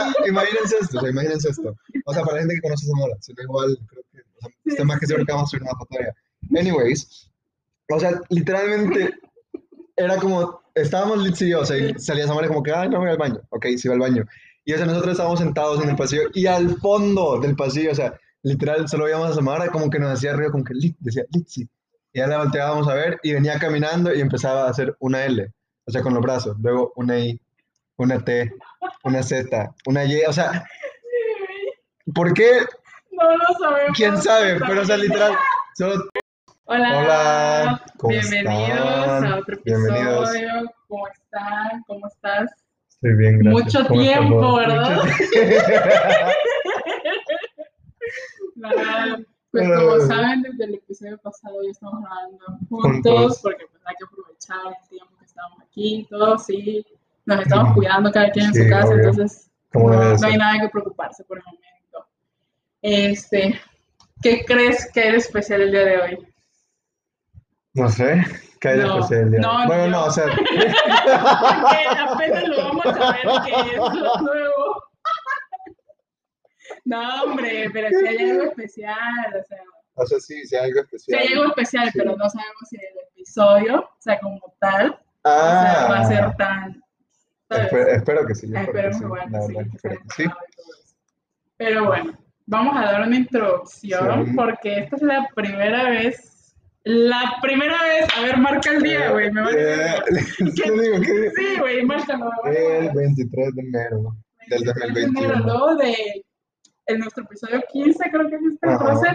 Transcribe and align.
imagínense 0.28 0.76
esto, 0.80 0.98
o 0.98 1.00
sea, 1.00 1.10
imagínense 1.10 1.48
esto. 1.50 1.76
O 2.04 2.14
sea, 2.14 2.22
para 2.22 2.36
la 2.36 2.40
gente 2.40 2.54
que 2.54 2.60
conoce 2.60 2.86
Zamora, 2.86 3.16
sino 3.20 3.42
igual, 3.42 3.78
creo 3.88 4.02
que, 4.12 4.18
o 4.20 4.40
sea, 4.40 4.50
está 4.64 4.84
más 4.84 5.00
que 5.00 5.06
seguro 5.06 5.26
que 5.26 5.32
vamos 5.32 5.48
a 5.48 5.50
subir 5.50 5.62
una 5.62 5.78
foto 5.78 5.98
allá. 5.98 6.14
Anyways, 6.58 7.30
o 7.90 8.00
sea, 8.00 8.20
literalmente 8.30 9.14
era 9.96 10.16
como, 10.16 10.62
estábamos 10.74 11.22
Litz 11.22 11.42
y 11.42 11.50
yo, 11.50 11.60
o 11.60 11.64
sea, 11.64 11.76
y 11.76 11.98
salía 11.98 12.26
Zamora 12.26 12.48
como 12.48 12.62
que, 12.62 12.72
ay, 12.72 12.88
no 12.88 13.00
voy 13.00 13.10
al 13.10 13.18
baño. 13.18 13.40
Ok, 13.50 13.66
sí 13.76 13.88
va 13.88 13.94
al 13.94 14.00
baño. 14.00 14.24
Y 14.64 14.72
o 14.72 14.76
sea, 14.76 14.86
nosotros 14.86 15.12
estábamos 15.12 15.40
sentados 15.40 15.82
en 15.82 15.90
el 15.90 15.96
pasillo 15.96 16.22
y 16.34 16.46
al 16.46 16.76
fondo 16.78 17.40
del 17.40 17.56
pasillo, 17.56 17.92
o 17.92 17.94
sea, 17.94 18.18
literal, 18.42 18.88
solo 18.88 19.04
veíamos 19.04 19.30
a 19.30 19.34
Samara 19.34 19.68
como 19.68 19.90
que 19.90 19.98
nos 19.98 20.12
hacía 20.12 20.32
ruido, 20.32 20.52
como 20.52 20.64
que 20.64 20.74
Lit, 20.74 20.96
decía 21.00 21.24
Litzy. 21.32 21.68
Y 22.12 22.18
ya 22.18 22.26
la 22.26 22.38
volteábamos 22.38 22.88
a 22.88 22.94
ver 22.94 23.18
y 23.22 23.32
venía 23.32 23.58
caminando 23.58 24.14
y 24.14 24.20
empezaba 24.20 24.64
a 24.64 24.70
hacer 24.70 24.96
una 24.98 25.24
L, 25.24 25.50
o 25.84 25.90
sea, 25.90 26.02
con 26.02 26.14
los 26.14 26.22
brazos, 26.22 26.56
luego 26.60 26.92
una 26.96 27.18
I, 27.18 27.40
una 27.96 28.24
T, 28.24 28.52
una 29.04 29.22
Z, 29.22 29.74
una 29.86 30.04
Y, 30.04 30.22
o 30.22 30.32
sea, 30.32 30.64
¿por 32.14 32.32
qué? 32.34 32.60
No 33.12 33.36
lo 33.36 33.46
sabemos. 33.58 33.96
¿Quién 33.96 34.16
sabe? 34.20 34.58
Pero, 34.66 34.82
o 34.82 34.84
sea, 34.84 34.96
literal, 34.96 35.36
solo... 35.76 36.04
Hola. 36.64 36.98
Hola, 36.98 37.84
¿cómo 37.98 38.10
Bienvenidos 38.12 38.78
están? 38.78 39.24
a 39.24 39.38
otro 39.38 39.54
episodio. 39.56 40.72
¿Cómo 40.86 41.08
están? 41.08 41.82
¿Cómo 41.86 42.06
estás? 42.06 42.50
Estoy 42.90 43.14
bien, 43.16 43.38
gracias. 43.40 43.64
Mucho 43.64 43.88
¿Cómo 43.88 44.00
está 44.02 44.18
tiempo? 44.20 44.56
¿verdad? 44.56 45.00
Nada, 48.54 49.18
Pues 49.50 49.68
como 49.68 50.00
saben, 50.06 50.42
desde 50.42 50.64
el 50.64 50.74
episodio 50.74 51.18
pasado 51.18 51.56
ya 51.64 51.70
estamos 51.70 52.02
grabando 52.02 52.38
juntos, 52.68 53.12
Juntos. 53.12 53.40
porque 53.42 53.66
pues 53.66 53.82
hay 53.86 53.94
que 53.96 54.04
aprovechar 54.04 54.58
el 54.80 54.88
tiempo 54.88 55.12
que 55.18 55.24
estamos 55.24 55.58
aquí, 55.62 56.06
todos 56.08 56.46
sí, 56.46 56.86
nos 57.36 57.46
estamos 57.46 57.74
cuidando 57.74 58.10
cada 58.12 58.30
quien 58.30 58.46
en 58.46 58.54
Sí, 58.54 58.62
su 58.64 58.68
casa, 58.70 58.88
obvio. 58.88 59.08
entonces 59.08 59.50
¿Cómo 59.72 59.90
no, 59.90 60.00
hay 60.26 60.36
nada 60.36 60.60
que 60.60 60.68
preocuparse 60.68 61.24
por 61.24 61.38
el 61.38 61.44
momento. 61.44 62.08
Este, 62.82 63.60
¿qué 64.22 64.44
crees 64.44 64.90
que 64.92 65.08
es 65.08 65.14
especial 65.26 65.60
el 65.62 65.70
día 65.72 65.84
de 65.84 65.98
hoy? 66.00 66.28
No 67.74 67.88
sé, 67.88 68.24
¿qué 68.60 68.68
hay 68.70 68.78
de 68.78 68.84
No, 68.84 68.94
especial 69.00 69.20
el 69.26 69.30
día? 69.30 69.40
no, 69.40 69.66
bueno, 69.66 69.86
no. 69.88 70.04
o 70.06 70.10
sea, 70.10 70.24
Porque 70.34 72.00
apenas 72.00 72.48
lo 72.48 72.56
vamos 72.64 72.86
a 72.86 73.12
ver 73.12 73.22
que 73.44 73.70
es 73.72 73.76
lo 73.78 74.16
nuevo. 74.22 74.82
No, 76.84 77.22
hombre, 77.24 77.68
pero 77.72 77.88
si 77.90 78.06
hay 78.06 78.30
algo 78.30 78.44
especial, 78.44 78.96
o 79.28 79.44
sea, 79.46 79.58
o 79.94 80.06
sea, 80.06 80.18
sí, 80.20 80.46
sí 80.46 80.56
hay 80.56 80.70
algo 80.70 80.80
si 80.80 80.96
especial. 80.96 81.20
hay 81.20 81.32
algo 81.34 81.44
especial, 81.48 81.90
Sí. 81.90 81.98
pero 81.98 82.16
no 82.16 82.28
sabemos 82.30 82.60
si 82.68 82.76
el 82.76 82.82
episodio, 83.12 83.80
o 83.80 83.96
sea, 84.00 84.18
como 84.20 84.40
tal, 84.60 84.90
o 85.22 85.28
sea, 85.28 85.86
va 85.90 85.98
a 86.00 86.04
ser 86.06 86.36
tan. 86.36 86.82
Espe- 87.50 87.96
espero 87.96 88.26
que 88.26 88.34
sí. 88.34 88.50
espero 88.54 88.92
sí, 88.92 89.04
bueno, 89.04 89.26
la 89.30 89.42
sí, 89.46 89.54
verdad, 89.54 89.72
espero 89.74 89.96
que 90.00 90.08
sí. 90.24 90.30
Pero 91.56 91.86
bueno, 91.86 92.18
vamos 92.46 92.76
a 92.76 92.82
dar 92.92 93.02
una 93.06 93.16
introducción 93.16 94.26
Sí. 94.26 94.32
porque 94.36 94.78
esta 94.78 94.96
es 94.96 95.02
la 95.02 95.28
primera 95.34 95.90
vez, 95.90 96.54
la 96.84 97.36
primera 97.42 97.82
vez, 97.82 98.06
a 98.16 98.22
ver, 98.22 98.38
marca 98.38 98.70
el 98.72 98.82
día, 98.82 99.10
güey, 99.10 99.30
me 99.30 99.42
verga. 99.42 100.04
¿qué 100.38 100.70
digo? 100.70 101.00
¿Qué? 101.00 101.30
Sí, 101.36 101.58
güey, 101.58 101.84
márcalo. 101.84 102.30
El 102.46 102.52
verga. 102.52 102.92
23 102.94 103.54
de 103.54 103.62
enero 103.62 104.16
del 104.48 104.64
2021. 104.64 105.18
Enero, 105.34 105.38
¿no? 105.44 105.76
De 105.76 106.24
en 106.86 106.98
nuestro 106.98 107.24
episodio 107.24 107.62
15, 107.72 108.10
creo 108.10 108.28
que 108.28 108.34
es 108.36 108.42
este 108.52 108.66
entonces, 108.68 109.12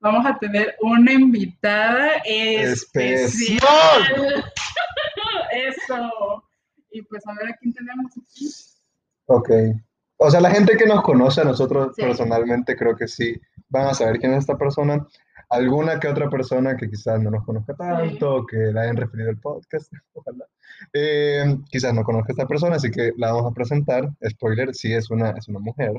vamos 0.00 0.24
a 0.26 0.38
tener 0.38 0.76
una 0.80 1.12
invitada 1.12 2.16
Especial. 2.24 3.14
especial. 3.14 4.44
Eso. 5.52 6.44
Y 6.90 7.02
pues 7.02 7.26
a 7.26 7.34
ver 7.34 7.48
a 7.50 7.56
quién 7.56 7.72
tenemos 7.72 8.12
aquí. 8.12 8.48
Ok. 9.26 9.50
O 10.16 10.30
sea, 10.30 10.40
la 10.40 10.50
gente 10.50 10.76
que 10.76 10.86
nos 10.86 11.02
conoce 11.02 11.40
a 11.40 11.44
nosotros 11.44 11.92
Sí. 11.96 12.02
personalmente, 12.02 12.76
creo 12.76 12.94
que 12.96 13.08
sí 13.08 13.40
van 13.68 13.86
a 13.86 13.94
saber 13.94 14.18
quién 14.18 14.32
es 14.32 14.40
esta 14.40 14.58
persona. 14.58 15.06
Alguna 15.48 15.98
que 15.98 16.08
otra 16.08 16.28
persona 16.28 16.76
que 16.76 16.88
quizás 16.88 17.20
no 17.20 17.30
nos 17.30 17.44
conozca 17.44 17.74
tanto, 17.74 18.46
que 18.46 18.56
la 18.56 18.82
hayan 18.82 18.96
referido 18.96 19.30
al 19.30 19.38
podcast, 19.38 19.92
ojalá. 20.12 20.44
Eh, 20.92 21.56
quizás 21.70 21.92
no 21.94 22.04
conozca 22.04 22.32
a 22.32 22.34
esta 22.34 22.46
persona, 22.46 22.76
así 22.76 22.90
que 22.90 23.12
la 23.16 23.32
vamos 23.32 23.50
a 23.50 23.54
presentar. 23.54 24.10
Spoiler, 24.28 24.74
sí 24.74 24.92
es 24.92 25.10
una, 25.10 25.30
es 25.30 25.48
una 25.48 25.58
mujer. 25.58 25.92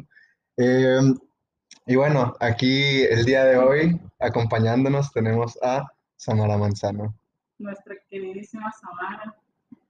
Eh, 0.58 1.00
y 1.88 1.96
bueno, 1.96 2.36
aquí 2.40 3.02
el 3.04 3.26
día 3.26 3.44
de 3.46 3.58
hoy, 3.58 4.00
acompañándonos, 4.20 5.12
tenemos 5.12 5.58
a 5.64 5.92
Samara 6.16 6.58
Manzano. 6.58 7.16
nuestra 7.58 7.96
queridísima 8.10 8.72
Samara. 8.72 9.36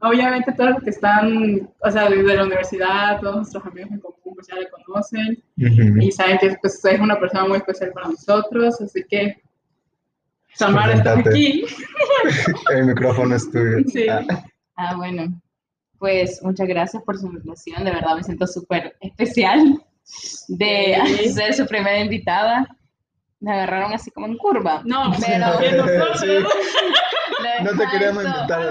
Obviamente 0.02 0.52
todos 0.54 0.72
los 0.72 0.84
que 0.84 0.90
están, 0.90 1.70
o 1.80 1.92
sea, 1.92 2.10
desde 2.10 2.36
la 2.36 2.44
universidad, 2.44 3.20
todos 3.22 3.36
nuestros 3.38 3.66
amigos 3.66 3.92
en 3.92 4.00
común 4.00 4.34
pues 4.36 4.48
ya 4.48 4.56
la 4.56 4.68
conocen 4.70 5.44
Ujú. 5.58 6.02
y 6.02 6.12
saben 6.12 6.38
que 6.40 6.56
pues, 6.62 6.84
es 6.84 7.00
una 7.00 7.20
persona 7.20 7.46
muy 7.48 7.58
especial 7.58 7.92
para 7.94 8.08
nosotros, 8.08 8.82
así 8.82 9.04
que 9.08 9.42
Samara 10.56 10.94
está 10.94 11.20
aquí. 11.20 11.64
El 12.76 12.86
micrófono 12.88 13.36
es 13.36 13.50
tuyo. 13.52 13.78
Sí. 13.88 14.08
Ah, 14.10 14.22
Ah, 14.78 14.96
bueno, 14.96 15.40
pues 16.00 16.42
muchas 16.42 16.68
gracias 16.68 17.04
por 17.04 17.18
su 17.20 17.28
invitación, 17.28 17.84
de 17.84 17.92
verdad 17.92 18.16
me 18.16 18.24
siento 18.24 18.48
súper 18.48 18.96
especial 19.02 19.80
de 20.48 20.98
Sí. 21.06 21.30
ser 21.34 21.54
su 21.54 21.68
primera 21.68 22.00
invitada. 22.00 22.66
Me 23.40 23.52
agarraron 23.54 23.94
así 23.94 24.10
como 24.12 24.26
en 24.28 24.38
curva. 24.38 24.82
No, 24.86 25.12
pero. 25.20 26.16
Sí. 26.16 26.28
No 27.64 27.72
te 27.72 27.88
queríamos 27.92 28.24
invitar, 28.24 28.62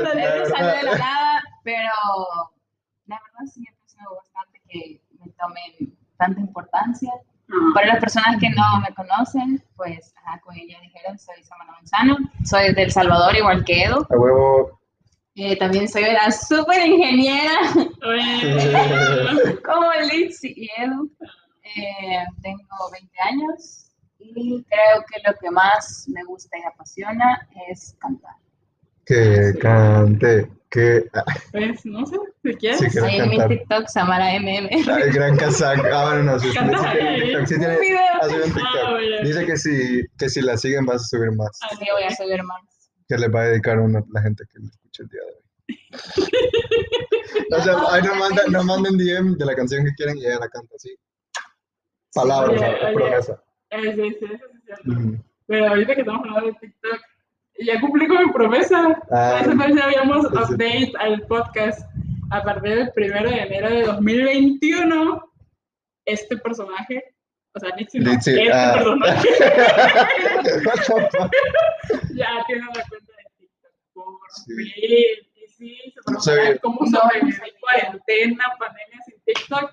pero 1.63 2.53
la 3.07 3.21
verdad 3.25 3.53
sí 3.53 3.65
aprecio 3.69 4.01
bastante 4.17 4.61
que 4.69 5.01
me 5.19 5.31
tomen 5.33 5.97
tanta 6.17 6.41
importancia. 6.41 7.13
Para 7.75 7.89
las 7.89 7.99
personas 7.99 8.39
que 8.39 8.49
no 8.51 8.81
me 8.81 8.95
conocen, 8.95 9.61
pues, 9.77 10.15
ajá, 10.19 10.41
como 10.41 10.57
ya 10.57 10.81
dijeron, 10.81 11.19
soy 11.19 11.43
Samara 11.43 11.73
Manzano, 11.73 12.17
soy 12.45 12.73
del 12.75 12.93
Salvador, 12.93 13.35
igual 13.35 13.65
que 13.65 13.83
Edo. 13.85 14.07
A 14.09 14.17
huevo. 14.17 14.81
Eh, 15.35 15.57
también 15.57 15.89
soy 15.89 16.05
una 16.05 16.31
súper 16.31 16.87
ingeniera, 16.87 17.55
como 19.65 19.91
Liz 20.13 20.45
y 20.45 20.69
Edu. 20.77 21.11
Eh, 21.77 22.25
tengo 22.43 22.91
20 22.93 23.21
años 23.23 23.91
y 24.19 24.63
creo 24.65 25.05
que 25.09 25.23
lo 25.27 25.35
que 25.41 25.51
más 25.51 26.07
me 26.09 26.25
gusta 26.25 26.59
y 26.59 26.63
apasiona 26.63 27.49
es 27.69 27.97
cantar. 27.99 28.35
Que 29.11 29.59
cante, 29.59 30.49
que... 30.71 31.05
ah, 31.15 31.25
Pues 31.51 31.85
no 31.85 32.07
sé, 32.07 32.17
si 32.45 32.55
quieres. 32.55 32.79
Sí, 32.79 32.87
que- 32.91 33.01
Ahí 33.01 33.17
en 33.19 33.29
mi. 33.31 33.39
TikTok, 33.49 33.89
Samara 33.89 34.35
MM. 34.39 34.69
El 34.71 35.13
gran 35.13 35.37
casaco. 35.37 35.83
Ah, 35.93 36.05
bueno, 36.11 36.23
no, 36.33 36.39
sí, 36.39 36.49
sí, 36.49 36.59
tiene 36.59 37.21
TikTok. 37.23 37.47
Sí 37.47 37.59
tiene, 37.59 37.77
Un 37.77 37.83
Ah, 38.21 38.29
TikTok. 38.29 39.25
Dice 39.25 39.47
que 39.47 39.57
si, 39.57 40.07
que 40.17 40.29
si 40.29 40.41
la 40.43 40.57
siguen 40.57 40.87
vas 40.87 41.03
a 41.03 41.07
subir 41.09 41.33
más. 41.33 41.51
Así 41.71 41.85
voy 41.93 42.05
a 42.05 42.11
subir 42.15 42.43
más. 42.45 42.61
Que 43.09 43.17
les 43.19 43.35
va 43.35 43.41
a 43.41 43.45
dedicar 43.47 43.81
una 43.81 43.99
a 43.99 44.05
la 44.13 44.23
gente 44.23 44.45
que 44.53 44.61
lo 44.61 44.67
escuche 44.67 45.03
el 45.03 45.09
día 45.09 45.21
de 45.23 45.33
hoy. 45.33 45.41
O 47.53 47.63
sea, 47.63 47.75
ahí 47.91 48.03
nos 48.03 48.17
mandan, 48.17 48.53
nos 48.53 48.65
mandan 48.65 48.97
DM 48.97 49.37
de 49.37 49.45
la 49.45 49.55
canción 49.57 49.85
que 49.85 49.93
quieren 49.95 50.17
y 50.19 50.25
ella 50.27 50.39
la 50.39 50.49
canta 50.49 50.73
así. 50.77 50.95
Palabras, 52.15 52.51
Oye, 52.51 52.61
¿sabes? 52.61 52.85
oye. 52.85 52.95
promesa. 52.95 53.43
Eh, 53.71 53.93
sí, 53.95 54.17
sí, 54.21 54.25
eso 54.35 54.45
sí 54.53 54.59
es 54.59 54.65
cierto. 54.65 54.91
Ujú. 54.93 55.25
Pero 55.47 55.67
ahorita 55.69 55.95
que 55.97 56.01
estamos 56.03 56.21
hablando 56.29 56.47
de 56.47 56.57
TikTok, 56.61 57.01
ya 57.65 57.81
cumplí 57.81 58.07
con 58.09 58.25
mi 58.27 58.33
promesa. 58.33 58.99
Ah, 59.11 59.39
Esa 59.43 59.55
vez 59.55 59.75
ya 59.77 59.85
habíamos 59.85 60.27
sí, 60.27 60.33
sí. 60.33 60.39
update 60.55 60.93
al 60.99 61.23
podcast. 61.27 61.81
A 62.33 62.43
partir 62.45 62.93
del 62.95 62.97
1 62.97 63.05
de 63.29 63.41
enero 63.43 63.69
de 63.71 63.83
2021, 63.83 65.33
este 66.05 66.37
personaje, 66.37 67.03
o 67.55 67.59
sea, 67.59 67.75
Litzy 67.77 67.99
no, 67.99 68.13
este 68.13 68.53
ah. 68.53 68.75
personaje 68.77 69.29
ya 72.15 72.29
tiene 72.47 72.63
una 72.63 72.85
cuenta 72.89 73.13
de 73.17 73.25
TikTok. 73.37 73.73
Por 73.95 74.15
Sí. 74.47 74.55
fin. 74.55 74.71
Y 75.35 75.47
sí, 75.49 75.77
se 75.93 76.01
preguntarán 76.05 76.53
Sí. 76.53 76.59
cómo 76.63 76.87
sobrevivir 76.87 77.35
cuarentena, 77.61 78.45
pandemia 78.61 78.99
sin 79.07 79.17
TikTok. 79.25 79.73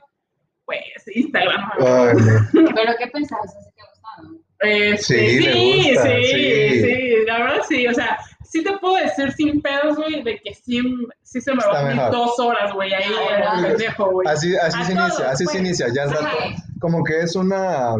Pues 0.65 0.79
Instagram. 1.15 1.61
Ay, 1.79 2.15
no. 2.53 2.71
¿Pero 2.73 2.93
qué 2.97 3.05
pensás? 3.07 3.55
¿Así 3.55 3.69
te 3.75 3.81
ha 3.81 3.85
gustado? 3.89 4.39
Este, 4.59 4.97
Sí, 5.03 5.29
sí, 5.29 5.39
le 5.45 5.53
sí, 5.53 5.89
gusta, 5.93 6.03
sí, 6.07 6.81
sí. 6.81 7.25
la 7.25 7.37
verdad 7.39 7.61
sí, 7.67 7.87
o 7.87 7.93
sea, 7.93 8.17
sí 8.43 8.63
te 8.63 8.77
puedo 8.79 8.95
decir 8.95 9.31
sin 9.33 9.61
pedos, 9.61 9.95
güey, 9.97 10.23
de 10.23 10.39
que 10.39 10.53
sí, 10.55 10.81
sí 11.23 11.41
se 11.41 11.51
me 11.53 11.59
Está 11.59 11.83
mis 11.85 11.95
mejor. 11.95 12.11
dos 12.11 12.39
horas, 12.39 12.73
güey, 12.73 12.93
ahí 12.93 13.03
Ah, 13.15 13.53
en 13.59 13.65
el 13.65 13.71
pendejo, 13.71 14.11
güey. 14.11 14.27
Así, 14.27 14.55
así 14.57 14.79
A 14.81 14.83
se 14.85 14.93
todos, 14.95 15.07
inicia, 15.09 15.29
así 15.31 15.43
pues. 15.43 15.53
se 15.55 15.59
inicia, 15.61 15.87
ya 15.93 16.03
al 16.03 16.09
Ajá. 16.09 16.21
rato. 16.21 16.37
Como 16.79 17.03
que 17.03 17.19
es 17.21 17.35
una 17.35 17.95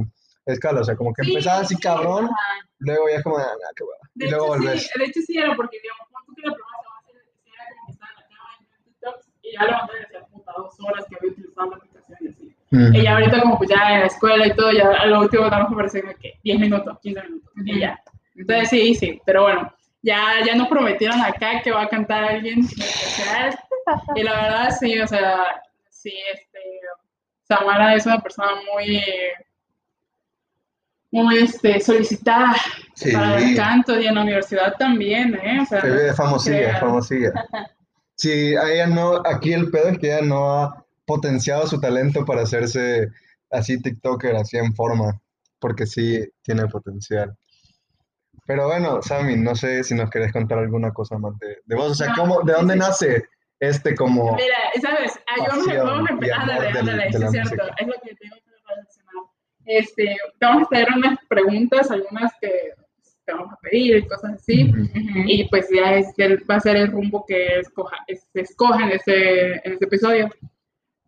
escala, 0.45 0.81
o 0.81 0.83
sea, 0.83 0.95
como 0.95 1.13
que 1.13 1.23
Sí, 1.23 1.29
empezás 1.31 1.61
así 1.61 1.75
sí, 1.75 1.81
cabrón, 1.81 2.25
ajá. 2.25 2.67
luego 2.79 3.09
ya 3.09 3.15
es 3.17 3.23
como, 3.23 3.37
ah, 3.37 3.51
qué 3.75 3.83
hueva. 3.83 3.97
De 4.15 4.25
Y 4.25 4.29
luego 4.29 4.45
hecho, 4.45 4.53
volvés. 4.63 4.81
sí, 4.83 4.99
de 4.99 5.05
hecho 5.05 5.19
sí 5.27 5.37
era 5.37 5.55
porque, 5.55 5.77
digamos, 5.81 6.07
tú 6.25 6.33
que 6.35 6.41
la 6.47 6.53
primera 6.55 6.81
semana 6.87 7.37
sí 7.43 7.51
era 7.53 7.65
como 7.75 7.85
que 7.85 7.91
estaba 7.91 8.11
en 8.11 8.17
la 8.17 8.23
cama 8.23 8.49
en 8.57 8.83
TikTok 8.83 9.15
y 9.43 9.53
ya 9.53 9.63
levanté 9.63 9.93
y 9.93 9.99
decía, 10.01 10.25
puta, 10.31 10.51
dos 10.57 10.75
horas 10.79 11.05
que 11.09 11.15
había 11.17 11.31
utilizado 11.31 11.69
la 11.69 11.75
aplicación 11.77 12.17
Y 12.71 13.01
ya 13.01 13.13
ahorita 13.13 13.41
como 13.41 13.57
pues 13.57 13.69
ya 13.69 13.93
en 13.93 13.99
la 14.01 14.05
escuela 14.07 14.45
y 14.47 14.53
todo, 14.55 14.71
ya 14.71 14.89
a 14.89 15.05
lo 15.05 15.21
último 15.21 15.43
me 15.43 15.75
parece 15.75 16.03
que 16.19 16.33
10 16.43 16.59
minutos, 16.59 16.97
15 17.01 17.23
minutos 17.23 17.51
y 17.65 17.79
ya. 17.79 17.99
Entonces 18.35 18.69
sí, 18.69 18.95
sí, 18.95 19.21
pero 19.25 19.43
bueno, 19.43 19.73
ya, 20.01 20.43
ya 20.45 20.55
nos 20.55 20.67
prometieron 20.67 21.21
acá 21.21 21.61
que 21.63 21.71
va 21.71 21.83
a 21.83 21.87
cantar 21.89 22.23
alguien 22.25 22.59
especial. 22.59 23.57
Y 24.15 24.23
la 24.23 24.41
verdad 24.41 24.69
sí, 24.77 24.99
o 24.99 25.07
sea, 25.07 25.37
sí, 25.89 26.13
este, 26.33 26.59
Samara 27.47 27.95
es 27.95 28.05
una 28.05 28.19
persona 28.19 28.51
muy, 28.73 29.01
muy 31.11 31.37
este, 31.37 31.79
solicitada 31.79 32.53
Sí. 32.93 33.11
para 33.11 33.37
el 33.37 33.55
canto 33.55 33.99
y 33.99 34.07
en 34.07 34.15
la 34.15 34.23
universidad 34.23 34.73
también, 34.79 35.35
¿eh? 35.35 35.59
O 35.61 35.65
sea, 35.67 35.81
Se 35.81 35.89
ve 35.89 36.13
famosilla, 36.15 36.79
famosilla. 36.79 37.31
Sí, 38.15 38.55
a 38.55 38.71
ella 38.71 38.87
no, 38.87 39.21
aquí 39.23 39.53
el 39.53 39.69
pedo 39.69 39.89
es 39.89 39.99
que 39.99 40.07
ella 40.07 40.25
no 40.25 40.51
ha 40.51 40.83
potenciado 41.07 41.65
su 41.65 41.79
talento 41.79 42.23
para 42.25 42.43
hacerse 42.43 43.07
así 43.49 43.81
TikToker, 43.81 44.35
así 44.35 44.57
en 44.57 44.75
forma, 44.75 45.19
porque 45.59 45.87
sí 45.87 46.23
tiene 46.43 46.67
potencial. 46.67 47.35
Pero 48.45 48.67
bueno, 48.67 49.01
Sammy, 49.01 49.35
no 49.37 49.55
sé 49.55 49.83
si 49.83 49.95
nos 49.95 50.09
querés 50.09 50.31
contar 50.31 50.59
alguna 50.59 50.91
cosa 50.91 51.17
más 51.17 51.37
de, 51.39 51.57
de 51.65 51.75
vos, 51.75 51.91
o 51.91 51.95
sea, 51.95 52.09
No, 52.09 52.15
¿cómo, 52.15 52.41
de 52.43 52.53
dónde 52.53 52.73
sí. 52.73 52.79
nace 52.79 53.25
este 53.59 53.95
como... 53.95 54.35
Mira, 54.35 54.55
¿sabes? 54.81 55.17
Ahí 55.27 55.45
vamos, 55.47 55.63
a- 55.63 55.69
pasión 55.69 55.87
vamos 55.87 56.09
a 56.09 56.11
y 56.11 56.13
empezar. 56.13 56.39
Ándale, 56.41 56.79
ándale, 56.79 57.07
es 57.07 57.11
cierto. 57.17 57.39
música? 57.41 57.75
Es 57.79 57.87
lo 57.87 57.93
que 58.03 58.15
tengo 58.15 58.35
que 58.35 58.51
relacionar. 58.69 59.15
Este, 59.65 60.17
vamos 60.39 60.63
a 60.71 60.75
hacer 60.75 60.87
unas 60.95 61.19
preguntas, 61.27 61.91
algunas 61.91 62.31
que 62.39 62.51
te 63.25 63.33
vamos 63.33 63.51
a 63.53 63.57
pedir 63.61 63.97
y 63.97 64.07
cosas 64.07 64.35
así. 64.35 64.69
Ujú. 64.69 64.87
Y 65.25 65.47
pues 65.49 65.67
ya 65.75 65.95
es, 65.95 66.07
va 66.49 66.55
a 66.55 66.59
ser 66.61 66.75
el 66.77 66.91
rumbo 66.91 67.25
que 67.27 67.59
escoja, 67.59 67.97
es- 68.07 68.27
se 68.31 68.41
escoja 68.41 68.83
en 68.85 68.91
este, 68.91 69.67
en 69.67 69.73
este 69.73 69.85
episodio. 69.85 70.29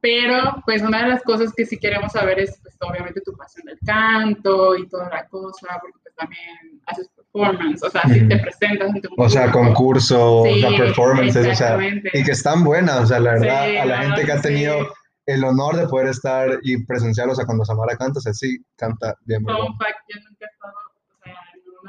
Pero 0.02 0.62
pues 0.66 0.82
una 0.82 1.04
de 1.04 1.10
las 1.10 1.24
cosas 1.24 1.52
que 1.56 1.66
sí 1.66 1.78
queremos 1.78 2.14
saber 2.14 2.40
es 2.40 2.58
pues 2.62 2.76
obviamente 2.82 3.20
tu 3.22 3.34
pasión 3.36 3.66
del 3.66 3.78
canto 3.86 4.76
y 4.78 4.88
toda 4.88 5.10
la 5.10 5.28
cosa, 5.28 5.68
porque 5.82 5.98
pues 6.02 6.16
también 6.16 6.82
haces 6.86 7.10
performance, 7.16 7.84
o 7.84 7.90
sea, 7.90 8.02
si 8.04 8.28
te 8.28 8.38
presentas 8.40 8.90
ante 8.90 9.08
un 9.08 9.14
O 9.18 9.30
sea, 9.30 9.52
público. 9.52 9.60
concursos, 9.66 10.48
Sí, 10.48 10.62
sea, 10.62 10.70
performances, 10.78 11.48
o 11.48 11.56
sea, 11.56 11.78
y 12.14 12.24
que 12.24 12.32
están 12.32 12.64
buenas, 12.64 13.02
o 13.02 13.06
sea, 13.08 13.20
la 13.20 13.34
verdad, 13.34 13.68
Sí, 13.70 13.78
a 13.78 13.86
la 13.86 13.96
la 13.98 14.04
gente 14.04 14.26
que 14.26 14.32
ha 14.32 14.42
tenido 14.42 14.80
sí. 14.80 14.88
el 15.28 15.44
honor 15.44 15.76
de 15.76 15.88
poder 15.88 16.08
estar 16.08 16.60
y 16.64 16.84
presenciar, 16.86 17.28
o 17.30 17.36
sea, 17.36 17.46
cuando 17.46 17.66
Samara 17.66 17.98
canta, 17.98 18.20
o 18.20 18.22
sea, 18.22 18.34
sí, 18.34 18.58
canta 18.78 19.16
bien, 19.26 19.44
Fun 19.44 19.78
fact, 19.78 20.00
yo 20.08 20.20
nunca 20.28 20.46
he 20.46 20.50
estado 20.54 20.74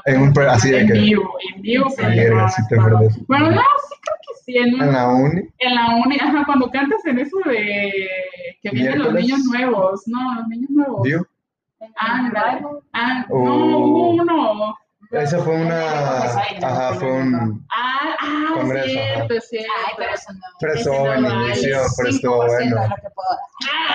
en 0.06 0.14
En 0.16 0.22
un 0.22 0.32
pre- 0.32 0.46
así 0.48 0.70
de 0.70 0.80
en 0.80 0.86
que- 0.88 0.92
vivo, 0.94 1.36
en 1.54 1.62
vivo, 1.62 1.88
Sí, 1.90 1.96
pero 1.98 2.48
sí 2.48 2.62
te 2.68 2.76
perdés. 2.76 3.26
Bueno, 3.26 3.50
no, 3.50 3.60
sí 3.60 3.94
creo 4.02 4.16
que 4.22 4.42
sí, 4.44 4.56
en, 4.58 4.80
En 4.82 4.92
la 4.92 5.08
uni, 5.08 5.42
en 5.58 5.74
la 5.74 5.96
uni, 6.04 6.16
ajá, 6.20 6.42
cuando 6.46 6.70
cantas 6.70 7.04
en 7.06 7.18
eso 7.18 7.36
de 7.46 7.92
que 8.62 8.70
vienen 8.70 8.98
los 9.00 9.12
niños 9.14 9.40
nuevos, 9.50 10.02
no, 10.06 10.34
los 10.36 10.48
niños 10.48 10.70
nuevos. 10.70 11.02
¿vio? 11.02 11.26
Ah, 11.98 12.30
ah, 12.92 13.24
Oh. 13.30 13.44
no, 13.44 13.54
hubo 13.78 14.10
uno. 14.10 14.76
Esa 15.12 15.38
fue 15.40 15.56
una, 15.56 15.82
ajá, 16.22 16.94
fue 16.94 17.10
un 17.10 17.66
Ah, 17.72 18.14
ah, 18.20 18.50
Congreso, 18.54 18.86
cierto, 18.88 19.34
cierto. 19.40 19.68
Ay, 19.86 19.94
pero 19.96 20.14
eso 20.14 20.32
no. 20.32 20.38
preso 20.60 20.90
Ese 20.92 21.14
en 21.14 21.22
no 21.22 21.28
lo 21.30 21.36
hay. 21.38 21.46
inicio, 21.46 21.78
pero 21.96 22.08
estuvo 22.10 22.42
5% 22.44 22.46
bueno. 22.48 22.76
lo 22.88 22.94
que 22.96 23.10
puedo. 23.14 23.38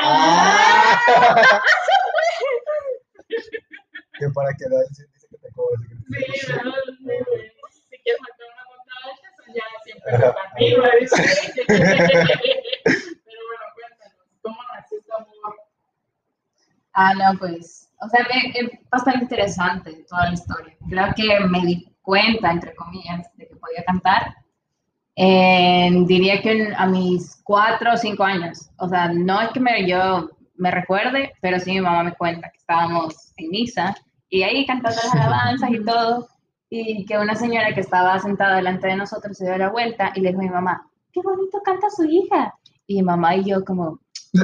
Ah, 0.04 1.00
Ah. 1.08 1.62
que 4.20 4.30
para 4.30 4.50
que 4.54 4.66
la 4.70 4.78
Sí, 5.56 6.54
¿verdad? 6.54 6.74
Si 7.72 7.98
quieres 8.04 8.22
sacar 8.22 8.48
una 8.54 8.64
nota 8.72 8.94
alta, 9.06 9.28
eso 9.32 9.54
ya 9.56 9.64
siempre 9.84 10.12
está 10.12 10.42
arriba. 10.52 10.90
Pero 13.24 13.40
bueno, 13.48 13.66
cuéntanos, 13.76 14.18
¿cómo 14.42 14.58
nació 14.74 15.00
este 15.00 15.12
amor? 15.14 15.56
Ah, 16.94 17.14
no, 17.14 17.38
pues, 17.40 17.90
o 18.02 18.08
sea, 18.10 18.22
es, 18.32 18.56
es 18.56 18.80
bastante 18.90 19.24
interesante 19.24 20.06
toda 20.10 20.28
la 20.28 20.34
historia. 20.34 20.76
Creo 20.90 21.08
que 21.16 21.46
me 21.48 21.60
di 21.66 21.86
cuenta, 22.02 22.52
entre 22.52 22.74
comillas, 22.76 23.28
de 23.36 23.48
que 23.48 23.56
podía 23.56 23.84
cantar. 23.86 24.36
en- 25.16 26.06
diría 26.08 26.42
que 26.42 26.52
en- 26.52 26.76
a 26.76 26.86
mis 26.88 27.42
cuatro 27.44 27.94
o 27.94 27.98
cinco 27.98 28.24
años. 28.24 28.70
O 28.80 28.88
sea, 28.90 29.10
no 29.14 29.42
es 29.42 29.50
que 29.52 29.60
me, 29.62 29.88
yo 29.88 30.30
me 30.58 30.72
recuerde, 30.72 31.34
pero 31.42 31.60
sí 31.60 31.72
mi 31.74 31.82
mamá 31.82 32.04
me 32.04 32.16
cuenta 32.16 32.50
que 32.52 32.58
estábamos 32.58 33.34
en 33.38 33.50
misa 33.50 33.96
y 34.30 34.44
ahí 34.44 34.66
cantando 34.66 34.98
las 35.04 35.14
alabanzas 35.14 35.72
y 35.72 35.84
todo. 35.84 36.28
Y 36.70 37.06
que 37.06 37.18
una 37.18 37.36
señora 37.36 37.74
que 37.74 37.82
estaba 37.82 38.18
sentada 38.20 38.58
delante 38.58 38.88
de 38.88 38.96
nosotros 38.96 39.38
se 39.38 39.46
dio 39.46 39.58
la 39.58 39.70
vuelta 39.70 40.12
y 40.16 40.22
le 40.22 40.30
dijo 40.30 40.42
a 40.42 40.44
mi 40.44 40.50
mamá, 40.50 40.90
qué 41.14 41.22
bonito 41.22 41.62
canta 41.64 41.90
su 41.90 42.04
hija. 42.04 42.54
Y 42.88 42.96
mi 42.96 43.04
mamá 43.04 43.36
y 43.36 43.46
yo 43.46 43.64
como, 43.64 44.00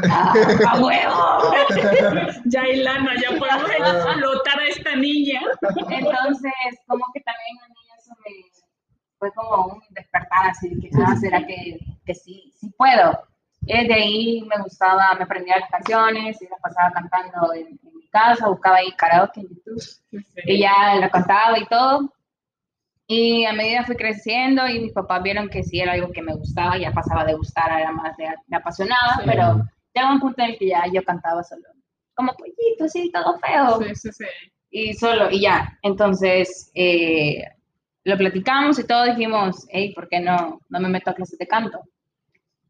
¡ah, 0.09 0.33
a 0.69 0.81
huevo! 0.81 1.21
Ya, 2.45 2.67
Ilana, 2.67 3.15
ya 3.15 3.37
podemos 3.37 3.69
explotar 3.69 4.59
a 4.59 4.67
esta 4.67 4.95
niña. 4.95 5.41
Entonces, 5.61 6.53
como 6.87 7.05
que 7.13 7.21
también 7.21 7.57
a 7.63 7.67
mí 7.67 7.75
eso 7.97 8.13
me 8.25 8.51
fue 9.19 9.31
como 9.33 9.73
un 9.73 9.81
despertar 9.91 10.49
así, 10.49 10.79
que, 10.79 10.89
ah, 11.05 11.15
¿será 11.15 11.45
que, 11.45 11.79
que 12.05 12.15
sí, 12.15 12.51
sí 12.59 12.73
puedo? 12.77 13.19
Eh, 13.67 13.87
de 13.87 13.93
ahí 13.93 14.41
me 14.43 14.61
gustaba, 14.63 15.13
me 15.15 15.23
aprendía 15.23 15.59
las 15.59 15.69
canciones 15.69 16.41
y 16.41 16.47
las 16.47 16.59
pasaba 16.61 16.91
cantando 16.91 17.53
en, 17.53 17.67
en 17.67 17.97
mi 17.97 18.07
casa, 18.09 18.47
buscaba 18.49 18.77
ahí 18.77 18.91
karaoke 18.93 19.41
en 19.41 19.49
YouTube 19.49 19.83
y 20.45 20.59
ya 20.59 20.95
la 20.99 21.09
cantaba 21.09 21.57
y 21.59 21.65
todo. 21.67 22.11
Y 23.07 23.45
a 23.45 23.53
medida 23.53 23.83
fui 23.83 23.95
creciendo 23.95 24.67
y 24.67 24.79
mis 24.79 24.93
papás 24.93 25.21
vieron 25.21 25.49
que 25.49 25.63
sí 25.63 25.79
era 25.81 25.93
algo 25.93 26.11
que 26.11 26.21
me 26.21 26.33
gustaba, 26.33 26.77
ya 26.77 26.91
pasaba 26.91 27.25
de 27.25 27.33
gustar, 27.33 27.79
era 27.79 27.91
más 27.91 28.15
de, 28.17 28.25
me 28.47 28.57
apasionaba, 28.57 29.15
Sí. 29.17 29.23
pero 29.25 29.61
llegó 29.93 30.09
un 30.11 30.19
punto 30.21 30.41
en 30.43 30.51
el 30.51 30.57
que 30.57 30.67
ya 30.69 30.83
yo 30.91 31.03
cantaba 31.03 31.43
solo, 31.43 31.63
como 32.15 32.33
pollito, 32.33 32.85
así, 32.85 33.11
todo 33.11 33.37
feo 33.39 33.79
Sí, 33.83 33.95
sí, 33.95 34.11
sí. 34.13 34.25
y 34.69 34.93
solo, 34.93 35.29
y 35.29 35.41
ya. 35.41 35.77
Entonces, 35.81 36.71
eh, 36.73 37.43
lo 38.05 38.17
platicamos 38.17 38.79
y 38.79 38.87
todo, 38.87 39.03
dijimos, 39.05 39.67
hey, 39.69 39.93
¿por 39.93 40.07
qué 40.07 40.21
no, 40.21 40.61
no 40.69 40.79
me 40.79 40.87
meto 40.89 41.11
a 41.11 41.13
clases 41.13 41.37
de 41.37 41.47
canto? 41.47 41.81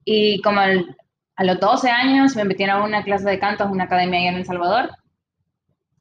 Y 0.05 0.41
como 0.41 0.59
al- 0.59 0.95
a 1.35 1.43
los 1.43 1.59
12 1.59 1.89
años 1.89 2.35
me 2.35 2.43
metieron 2.43 2.81
a 2.81 2.85
una 2.85 3.03
clase 3.03 3.29
de 3.29 3.39
canto 3.39 3.63
en 3.63 3.71
una 3.71 3.85
academia 3.85 4.19
allá 4.19 4.29
en 4.29 4.35
El 4.37 4.45
Salvador. 4.45 4.89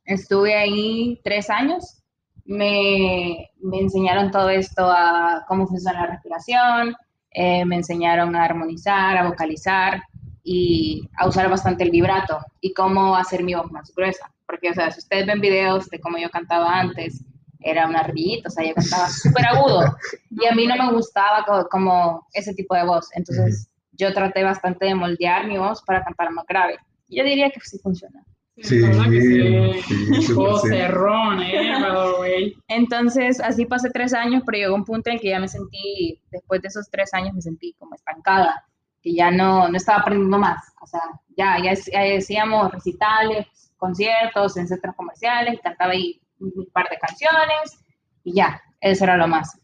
Estuve 0.05 0.55
ahí 0.56 1.20
tres 1.25 1.50
años. 1.50 2.02
Me, 2.44 3.49
me 3.62 3.79
enseñaron 3.79 4.31
todo 4.31 4.49
esto 4.50 4.91
a 4.91 5.44
cómo 5.47 5.67
funciona 5.69 6.00
la 6.00 6.06
respiración, 6.12 6.97
eh, 7.31 7.64
me 7.64 7.76
enseñaron 7.76 8.35
a 8.35 8.43
armonizar, 8.44 9.17
a 9.17 9.29
vocalizar 9.29 10.03
y 10.43 11.08
a 11.17 11.29
usar 11.29 11.49
bastante 11.49 11.85
el 11.85 11.91
vibrato 11.93 12.41
y 12.61 12.73
cómo 12.73 13.14
hacer 13.14 13.44
mi 13.44 13.55
voz 13.55 13.70
más 13.70 13.93
gruesa. 13.94 14.32
Porque, 14.46 14.70
o 14.70 14.75
sea, 14.75 14.91
si 14.91 14.99
ustedes 14.99 15.26
ven 15.26 15.41
videos 15.41 15.88
de 15.91 16.00
cómo 16.00 16.19
yo 16.19 16.29
cantaba 16.31 16.81
antes, 16.81 17.23
era 17.61 17.87
una 17.87 18.00
ardillita, 18.00 18.49
o 18.49 18.50
sea, 18.50 18.67
yo 18.67 18.75
cantaba 18.75 19.08
súper 19.08 19.46
agudo 19.46 19.85
y 20.31 20.46
a 20.46 20.53
mí 20.55 20.67
no 20.67 20.75
me 20.76 20.93
gustaba 20.93 21.44
co- 21.46 21.69
como 21.70 22.26
ese 22.32 22.53
tipo 22.55 22.75
de 22.75 22.85
voz. 22.85 23.06
Entonces, 23.14 23.69
yo 24.00 24.12
traté 24.12 24.43
bastante 24.43 24.87
de 24.87 24.94
moldear 24.94 25.47
mi 25.47 25.58
voz 25.58 25.82
para 25.82 26.02
cantar 26.02 26.31
más 26.31 26.47
grave. 26.47 26.79
Yo 27.08 27.23
diría 27.25 27.50
que 27.50 27.61
sí 27.61 27.79
funciona. 27.79 28.25
Sí, 28.56 28.79
la 28.79 28.88
verdad 28.88 29.11
que 29.11 29.82
sí. 29.82 30.22
sí. 30.22 30.32
Vocerrón, 30.32 31.43
eh, 31.43 31.72
way. 32.19 32.56
Entonces, 32.69 33.41
así 33.41 33.65
pasé 33.65 33.91
tres 33.91 34.13
años, 34.13 34.43
pero 34.44 34.58
llegó 34.58 34.75
un 34.75 34.84
punto 34.84 35.10
en 35.10 35.17
el 35.17 35.20
que 35.20 35.31
ya 35.31 35.41
me 35.41 35.48
sentí, 35.48 36.20
después 36.31 36.60
de 36.60 36.69
esos 36.69 36.91
tres 36.91 37.15
años, 37.15 37.34
me 37.34 37.41
sentí 37.41 37.75
como 37.79 37.94
estancada, 37.94 38.65
que 39.03 39.15
ya 39.15 39.31
no, 39.31 39.69
no 39.69 39.77
estaba 39.77 40.01
aprendiendo 40.01 40.39
más. 40.39 40.63
O 40.81 40.86
sea, 40.86 41.01
ya, 41.36 41.56
ya, 41.63 41.75
ya 41.75 42.19
hacíamos 42.19 42.70
recitales, 42.72 43.46
conciertos 43.77 44.56
en 44.56 44.69
centros 44.69 44.94
comerciales, 44.94 45.60
cantaba 45.63 45.93
ahí 45.93 46.20
un 46.39 46.67
par 46.72 46.89
de 46.89 46.98
canciones 46.98 47.79
y 48.25 48.34
ya, 48.34 48.60
eso 48.81 49.05
era 49.05 49.17
lo 49.17 49.27
más. 49.27 49.58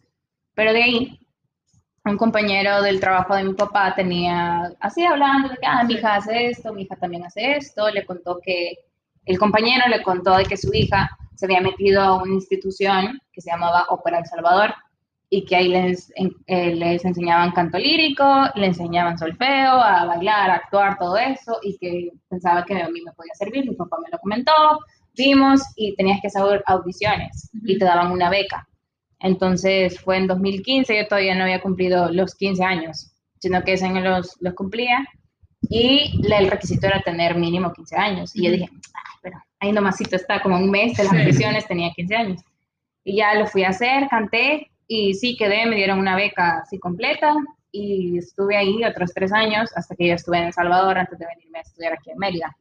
Pero 0.55 0.73
de 0.73 0.83
ahí, 0.83 1.26
un 2.11 2.17
compañero 2.17 2.83
del 2.83 3.01
trabajo 3.01 3.35
de 3.35 3.45
mi 3.45 3.55
papá 3.55 3.95
tenía, 3.95 4.73
así 4.81 5.05
hablando 5.05 5.49
de 5.49 5.57
que, 5.57 5.67
ah, 5.67 5.83
mi 5.85 5.95
hija 5.95 6.17
hace 6.17 6.51
esto, 6.51 6.73
mi 6.73 6.83
hija 6.83 6.97
también 6.97 7.25
hace 7.25 7.57
esto, 7.57 7.91
le 7.91 8.07
contó 8.07 8.41
que, 8.43 8.75
el 9.25 9.39
compañero 9.39 9.89
le 9.89 10.05
contó 10.05 10.37
de 10.37 10.45
que 10.45 10.57
su 10.57 10.73
hija 10.73 11.11
se 11.35 11.47
había 11.47 11.61
metido 11.61 12.01
a 12.01 12.23
una 12.23 12.35
institución 12.35 13.21
que 13.33 13.41
se 13.41 13.51
llamaba 13.51 13.87
Ópera 13.89 14.21
El 14.21 14.27
Salvador 14.27 14.73
y 15.29 15.45
que 15.45 15.57
ahí 15.57 15.69
les, 15.69 16.13
eh, 16.47 16.75
les 16.77 17.05
enseñaban 17.05 17.51
canto 17.51 17.77
lírico, 17.77 18.25
le 18.55 18.67
enseñaban 18.67 19.19
solfeo, 19.19 19.73
a 19.73 20.05
bailar, 20.05 20.51
a 20.51 20.55
actuar, 20.55 20.97
todo 20.97 21.17
eso, 21.17 21.59
y 21.63 21.77
que 21.77 22.13
pensaba 22.29 22.65
que 22.65 22.81
a 22.81 22.89
mí 22.89 23.01
me 23.03 23.13
podía 23.13 23.35
servir, 23.35 23.69
mi 23.69 23.75
papá 23.75 23.97
me 24.01 24.11
lo 24.11 24.19
comentó, 24.19 24.53
vimos 25.17 25.61
y 25.75 25.97
tenías 25.97 26.21
que 26.21 26.29
hacer 26.29 26.63
audiciones 26.67 27.51
y 27.65 27.77
te 27.77 27.85
daban 27.85 28.13
una 28.13 28.31
beca. 28.31 28.69
Entonces 29.21 30.01
fue 30.01 30.19
en 30.19 30.27
2015, 30.27 30.97
yo 30.97 31.07
todavía 31.09 31.35
no 31.35 31.45
había 31.45 31.61
cumplido 31.63 32.11
los 32.13 32.35
15 32.35 32.63
años, 32.65 33.13
sino 33.41 33.63
que 33.65 33.73
ese 33.75 33.87
año 33.87 34.01
los, 34.03 34.37
los 34.41 34.55
cumplía 34.55 35.07
y 35.69 36.21
el 36.33 36.51
requisito 36.51 36.87
era 36.87 37.01
tener 37.01 37.37
mínimo 37.37 37.73
15 37.73 37.97
años. 37.97 38.37
Y 38.37 38.45
yo 38.45 38.53
dije, 38.53 38.69
ay, 38.71 39.19
pero 39.23 39.43
ahí 39.61 39.73
nomasito 39.73 40.17
está, 40.17 40.43
como 40.43 40.57
un 40.57 40.71
mes 40.71 40.97
de 40.97 41.05
las 41.05 41.13
Sí. 41.13 41.19
audiciones 41.21 41.67
tenía 41.67 41.91
15 41.93 42.15
años. 42.15 42.43
Y 43.05 43.17
ya 43.17 43.35
lo 43.35 43.47
fui 43.47 43.65
a 43.65 43.71
hacer, 43.71 44.09
canté 44.09 44.71
y 44.89 45.15
sí 45.15 45.37
quedé, 45.37 45.67
me 45.67 45.77
dieron 45.77 45.99
una 45.99 46.17
beca 46.17 46.61
así 46.63 46.79
completa 46.79 47.35
y 47.73 48.19
estuve 48.19 48.57
ahí 48.57 48.85
otros 48.85 49.13
tres 49.15 49.33
años 49.33 49.71
hasta 49.77 49.95
que 49.97 50.09
yo 50.09 50.15
estuve 50.15 50.39
en 50.39 50.45
El 50.45 50.53
Salvador 50.53 50.99
antes 50.99 51.19
de 51.19 51.27
venirme 51.27 51.59
a 51.59 51.63
estudiar 51.63 51.93
aquí 51.95 52.11
en 52.11 52.19
Mérida. 52.19 52.57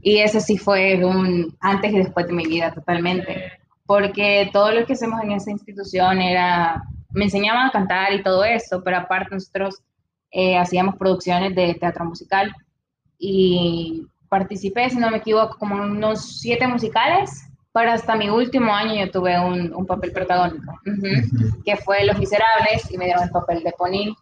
Y 0.00 0.18
ese 0.18 0.40
sí 0.40 0.58
fue 0.58 1.04
un 1.04 1.56
antes 1.60 1.92
y 1.92 1.98
después 1.98 2.26
de 2.26 2.32
mi 2.32 2.44
vida 2.44 2.72
totalmente 2.72 3.52
porque 3.86 4.50
todo 4.52 4.72
lo 4.72 4.86
que 4.86 4.92
hacemos 4.94 5.22
en 5.22 5.32
esa 5.32 5.50
institución 5.50 6.20
era, 6.20 6.82
me 7.10 7.24
enseñaban 7.24 7.66
a 7.66 7.72
cantar 7.72 8.12
y 8.12 8.22
todo 8.22 8.44
eso, 8.44 8.82
pero 8.82 8.98
aparte 8.98 9.34
nosotros 9.34 9.82
eh, 10.30 10.56
hacíamos 10.56 10.96
producciones 10.96 11.54
de 11.54 11.74
teatro 11.74 12.04
musical 12.04 12.54
y 13.18 14.06
participé, 14.28 14.88
si 14.90 14.96
no 14.96 15.10
me 15.10 15.18
equivoco, 15.18 15.58
como 15.58 15.76
unos 15.76 16.40
siete 16.40 16.66
musicales, 16.66 17.44
pero 17.72 17.92
hasta 17.92 18.16
mi 18.16 18.28
último 18.28 18.72
año 18.72 18.94
yo 18.94 19.10
tuve 19.10 19.38
un, 19.38 19.74
un 19.74 19.86
papel 19.86 20.12
protagónico, 20.12 20.72
ujú, 20.86 21.62
que 21.64 21.76
fue 21.76 22.04
Los 22.04 22.18
Miserables, 22.18 22.90
y 22.90 22.98
me 22.98 23.06
dieron 23.06 23.24
el 23.24 23.30
papel 23.30 23.62
de 23.62 23.72
Ponil, 23.72 24.14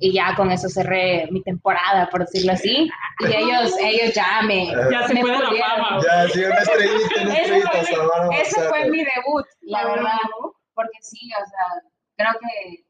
y 0.00 0.12
ya 0.12 0.34
con 0.36 0.50
eso 0.52 0.68
cerré 0.68 1.28
mi 1.30 1.42
temporada, 1.42 2.08
por 2.10 2.20
decirlo 2.20 2.52
así, 2.52 2.88
y 3.20 3.24
ellos, 3.34 3.74
ellos 3.80 4.14
ya 4.14 4.42
me... 4.46 4.66
Ya 4.90 5.06
se 5.06 5.14
me 5.14 5.20
fue 5.22 5.32
de 5.32 5.38
la 5.38 5.50
fama. 5.50 6.00
Ya, 6.02 6.28
sí, 6.28 6.44
una 6.44 6.58
estrellita, 6.58 7.22
una 7.22 7.34
Ese 7.34 7.56
estrellita. 7.58 8.26
fue, 8.26 8.40
ese 8.40 8.54
fue 8.54 8.62
González. 8.64 8.90
mi 8.90 8.98
debut, 8.98 9.46
la 9.62 9.84
verdad, 9.86 10.18
porque 10.74 10.98
sí, 11.00 11.30
o 11.34 11.46
sea, 11.48 11.82
creo 12.16 12.32
que 12.40 12.84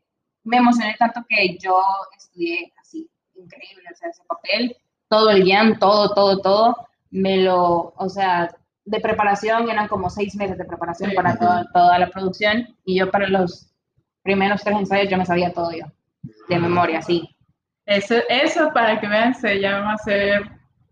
me 0.45 0.59
emocioné 0.59 0.95
tanto 0.99 1.21
que 1.29 1.57
yo 1.59 1.81
estudié 2.17 2.73
así, 2.81 3.09
increíble, 3.35 3.85
o 3.93 3.97
sea, 3.97 4.09
ese 4.11 4.23
papel, 4.29 4.77
todo 5.09 5.31
el 5.31 5.45
guion, 5.45 5.79
todo, 5.79 6.13
todo, 6.15 6.39
todo, 6.41 6.89
me 7.11 7.39
lo, 7.39 7.95
o 7.97 8.09
sea, 8.11 8.55
de 8.85 9.01
preparación, 9.01 9.69
eran 9.71 9.89
como 9.89 10.11
seis 10.11 10.35
meses 10.37 10.59
de 10.59 10.65
preparación 10.65 11.11
Sí. 11.11 11.17
para 11.17 11.37
toda, 11.39 11.67
toda 11.73 11.99
la 11.99 12.09
producción, 12.11 12.77
y 12.85 12.99
yo 12.99 13.11
para 13.11 13.29
los 13.29 13.71
primeros 14.23 14.63
tres 14.63 14.77
ensayos 14.77 15.11
yo 15.11 15.17
me 15.17 15.25
sabía 15.27 15.53
todo 15.55 15.71
yo, 15.73 15.87
de 16.49 16.59
memoria, 16.59 17.03
sí, 17.03 17.29
Eso, 17.87 18.15
eso 18.29 18.71
para 18.75 19.01
que 19.01 19.07
vean 19.09 19.35
se 19.35 19.61
llama 19.61 19.97
ser 19.99 20.43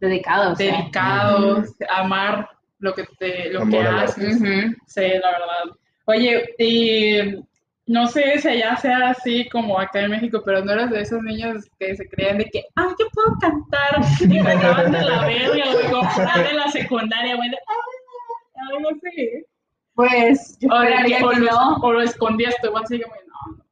dedicado, 0.01 0.53
o 0.53 0.57
sea. 0.57 0.73
dedicados, 0.77 1.69
amar 1.91 2.49
lo 2.79 2.95
que 2.95 3.05
te, 3.19 3.51
lo 3.51 3.67
que 3.67 3.79
Amor 3.81 4.01
haces. 4.05 4.39
Sí, 4.87 5.01
la 5.01 5.31
verdad. 5.31 5.77
Oye, 6.07 6.55
y 6.59 7.45
no 7.87 8.07
sé 8.07 8.39
si 8.39 8.49
allá 8.49 8.77
sea 8.77 9.11
así 9.11 9.49
como 9.49 9.79
acá 9.79 10.01
en 10.01 10.11
México, 10.11 10.43
pero 10.45 10.65
no 10.65 10.73
eras 10.73 10.91
de 10.91 11.01
esos 11.03 11.23
niños 11.23 11.65
que 11.79 11.97
se 11.97 12.09
creían 12.09 12.39
de 12.39 12.45
que, 12.47 12.65
ay, 12.75 12.89
yo 12.99 13.07
puedo 13.15 13.37
cantar, 13.41 14.01
y 14.21 14.27
me 14.41 14.53
acaban 14.53 14.93
de 14.93 15.01
la 15.03 15.25
verga, 15.27 15.65
por 15.91 16.29
ahí 16.29 16.43
de 16.45 16.53
la 16.55 16.69
secundaria, 16.71 17.37
güey, 17.37 17.51
de, 17.51 17.57
ay, 17.57 18.73
ay, 18.77 18.83
no 18.83 18.89
sé. 19.01 19.47
Pues 19.95 20.59
yo 20.61 20.69
O, 20.71 20.79
de 20.81 20.87
esperaría 20.89 21.19
que- 21.19 21.25
o 21.25 21.31
que 21.31 21.41
lo, 21.41 21.51
no, 21.53 21.77
o 21.77 21.93
lo 21.93 22.03
escondías 22.03 22.55
tú, 22.63 22.77
así 22.77 23.01
como, 23.01 23.15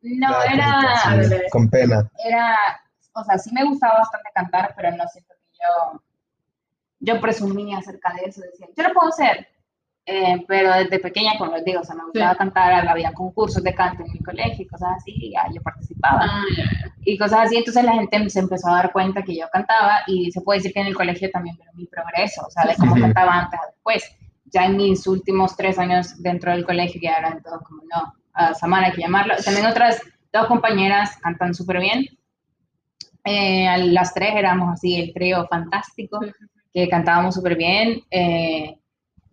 no. 0.04 0.28
Nada, 0.30 0.44
era... 0.52 1.40
Con 1.50 1.68
pena. 1.70 2.08
era, 2.24 2.56
o 3.14 3.24
sea, 3.24 3.38
sí 3.38 3.50
me 3.52 3.64
gustaba 3.64 3.98
bastante 3.98 4.30
cantar, 4.34 4.72
pero 4.76 4.90
no 4.92 5.04
siento 5.08 5.34
que 5.34 5.58
yo, 5.62 6.00
yo 7.00 7.20
presumía 7.20 7.78
acerca 7.78 8.12
de 8.14 8.28
eso, 8.28 8.40
decía, 8.42 8.66
yo 8.76 8.82
lo 8.82 8.92
puedo 8.94 9.08
hacer, 9.08 9.48
Eh, 10.06 10.44
pero 10.46 10.70
desde 10.74 10.98
pequeña, 10.98 11.32
como 11.38 11.52
les 11.56 11.64
digo, 11.64 11.80
o 11.80 11.84
sea, 11.84 11.94
me 11.94 12.04
gustaba 12.04 12.32
Sí. 12.32 12.38
cantar, 12.38 12.86
había 12.86 13.10
concursos 13.14 13.62
de 13.62 13.74
canto 13.74 14.02
en 14.04 14.12
mi 14.12 14.18
colegio 14.18 14.62
y 14.64 14.68
cosas 14.68 14.90
así, 14.98 15.12
y 15.16 15.32
ya 15.32 15.46
yo 15.50 15.62
participaba, 15.62 16.20
Ah, 16.24 16.42
y 17.06 17.16
cosas 17.16 17.46
así, 17.46 17.56
entonces 17.56 17.84
la 17.84 17.92
gente 17.94 18.28
se 18.28 18.40
empezó 18.40 18.68
a 18.68 18.74
dar 18.74 18.92
cuenta 18.92 19.22
que 19.22 19.34
yo 19.34 19.46
cantaba, 19.50 20.00
y 20.06 20.30
se 20.30 20.42
puede 20.42 20.58
decir 20.58 20.74
que 20.74 20.80
en 20.80 20.88
el 20.88 20.94
colegio 20.94 21.30
también 21.30 21.56
vieron 21.56 21.74
mi 21.74 21.86
progreso, 21.86 22.42
o 22.46 22.50
sea, 22.50 22.66
de 22.66 22.76
cómo 22.76 22.94
cantaba 23.00 23.32
antes 23.32 23.58
a 23.58 23.66
después, 23.72 24.04
ya 24.52 24.66
en 24.66 24.76
mis 24.76 25.06
últimos 25.06 25.56
tres 25.56 25.78
años 25.78 26.20
dentro 26.22 26.50
del 26.52 26.66
colegio, 26.66 27.00
ya 27.02 27.14
eran 27.14 27.42
todos 27.42 27.62
como, 27.62 27.80
no, 27.84 28.12
a 28.34 28.54
Samara 28.54 28.86
hay 28.86 28.92
que 28.92 29.00
llamarlo, 29.02 29.34
también 29.44 29.66
otras 29.66 30.00
dos 30.32 30.46
compañeras 30.46 31.16
cantan 31.22 31.54
súper 31.54 31.78
bien, 31.80 32.06
eh, 33.24 33.78
las 33.92 34.12
tres 34.14 34.34
éramos 34.36 34.72
así 34.74 34.96
el 35.00 35.12
trío 35.14 35.46
fantástico, 35.48 36.18
Sí, 36.22 36.28
sí, 36.30 36.34
sí. 36.40 36.46
que 36.72 36.88
cantábamos 36.88 37.34
súper 37.34 37.56
bien. 37.56 38.02
eh, 38.10 38.78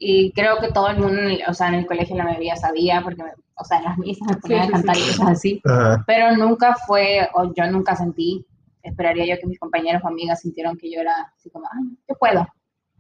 y 0.04 0.32
creo 0.32 0.58
que 0.60 0.72
todo 0.72 0.88
el 0.90 0.98
mundo, 0.98 1.20
o 1.48 1.54
sea, 1.54 1.68
en 1.68 1.76
el 1.76 1.86
colegio 1.86 2.16
la 2.16 2.24
mayoría 2.24 2.56
sabía, 2.56 3.02
porque, 3.04 3.22
me- 3.24 3.34
o 3.56 3.64
sea, 3.64 3.78
en 3.78 3.84
las 3.84 3.98
misas 4.00 4.28
me 4.30 4.36
ponían 4.38 4.62
Sí, 4.64 4.68
sí, 4.68 4.72
a 4.74 4.78
cantar 4.78 4.96
sí. 4.96 5.02
y 5.04 5.08
cosas 5.10 5.28
así. 5.30 5.62
Ajá. 5.64 6.04
Pero 6.08 6.36
nunca 6.38 6.76
fue, 6.88 7.30
o 7.36 7.54
yo 7.54 7.68
nunca 7.70 7.96
sentí, 7.96 8.44
esperaría 8.82 9.26
yo 9.36 9.40
que 9.40 9.46
mis 9.46 9.60
compañeros 9.60 10.02
o 10.04 10.08
amigas 10.08 10.42
sintieron 10.42 10.76
que 10.78 10.92
yo 10.92 11.02
era 11.02 11.14
así 11.38 11.52
como, 11.52 11.68
ay, 11.72 11.96
yo 12.10 12.16
puedo, 12.16 12.48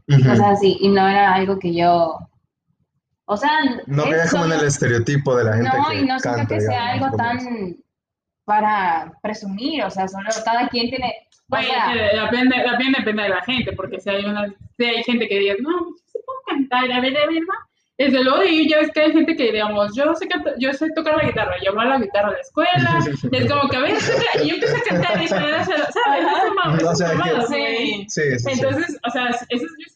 Ujú. 0.09 0.21
cosas 0.29 0.41
así. 0.57 0.77
Y 0.79 0.89
no 0.89 1.07
era 1.07 1.33
algo 1.33 1.57
que 1.57 1.73
yo, 1.73 2.19
o 3.33 3.37
sea, 3.37 3.49
No 3.87 4.03
es 4.03 4.09
queda 4.09 4.29
como 4.29 4.45
en 4.45 4.51
el 4.53 4.65
estereotipo 4.65 5.35
de 5.37 5.43
la 5.45 5.53
gente 5.53 5.69
no, 5.77 5.87
que 5.89 5.95
y 5.95 6.05
no 6.05 6.19
siento 6.19 6.39
canta, 6.39 6.55
que 6.55 6.61
sea 6.61 6.93
digamos, 6.93 7.03
algo 7.05 7.17
tan 7.17 7.75
para 8.45 9.13
presumir, 9.21 9.83
o 9.83 9.89
sea, 9.89 10.07
solo 10.07 10.27
cada 10.43 10.67
quien 10.67 10.89
tiene, 10.89 11.13
Bueno, 11.47 11.67
sea, 11.67 11.93
eh, 11.95 12.19
depende, 12.21 12.55
también 12.65 12.91
depende 12.97 13.23
de 13.23 13.29
la 13.29 13.41
gente, 13.43 13.71
porque 13.73 13.99
si 13.99 14.09
hay, 14.09 14.25
una, 14.25 14.53
si 14.77 14.83
hay 14.85 15.03
gente 15.03 15.27
que 15.27 15.39
diga, 15.39 15.55
no, 15.61 15.71
yo 15.71 15.95
sí 16.11 16.19
puedo 16.25 16.39
cantar, 16.47 16.91
a 16.91 16.99
ver, 16.99 17.15
a 17.17 17.25
ver, 17.27 17.41
¿no? 17.41 17.53
Desde 17.97 18.23
luego, 18.23 18.43
y 18.43 18.67
ya 18.67 18.79
ves 18.79 18.89
que 18.91 19.01
hay 19.01 19.11
gente 19.11 19.35
que, 19.35 19.51
digamos, 19.51 19.95
yo 19.95 20.13
sé, 20.15 20.27
canta- 20.27 20.55
yo 20.57 20.73
sé 20.73 20.89
tocar 20.95 21.17
la 21.17 21.23
guitarra, 21.29 21.53
yo 21.63 21.73
voy 21.75 21.83
a 21.85 21.89
la 21.89 21.99
guitarra 21.99 22.29
a 22.29 22.31
la 22.31 22.39
escuela, 22.39 22.99
es 23.31 23.49
como 23.51 23.69
que 23.69 23.77
a 23.77 23.81
veces, 23.81 24.25
y 24.43 24.47
yo 24.49 24.55
empiezo 24.55 24.75
a 24.75 24.81
cantar 24.89 25.21
y 25.21 25.27
se 25.27 25.39
me 25.39 25.63
¿sabes? 25.63 26.25
No, 26.81 26.89
o 26.89 26.95
sea, 26.95 27.11
que- 27.11 27.41
Sí. 27.47 27.47
güey. 27.47 28.05
Sí, 28.09 28.21
sí, 28.31 28.39
sí. 28.39 28.51
Entonces, 28.53 28.97
o 29.05 29.09
sea, 29.11 29.27
eso 29.29 29.43
es, 29.49 29.90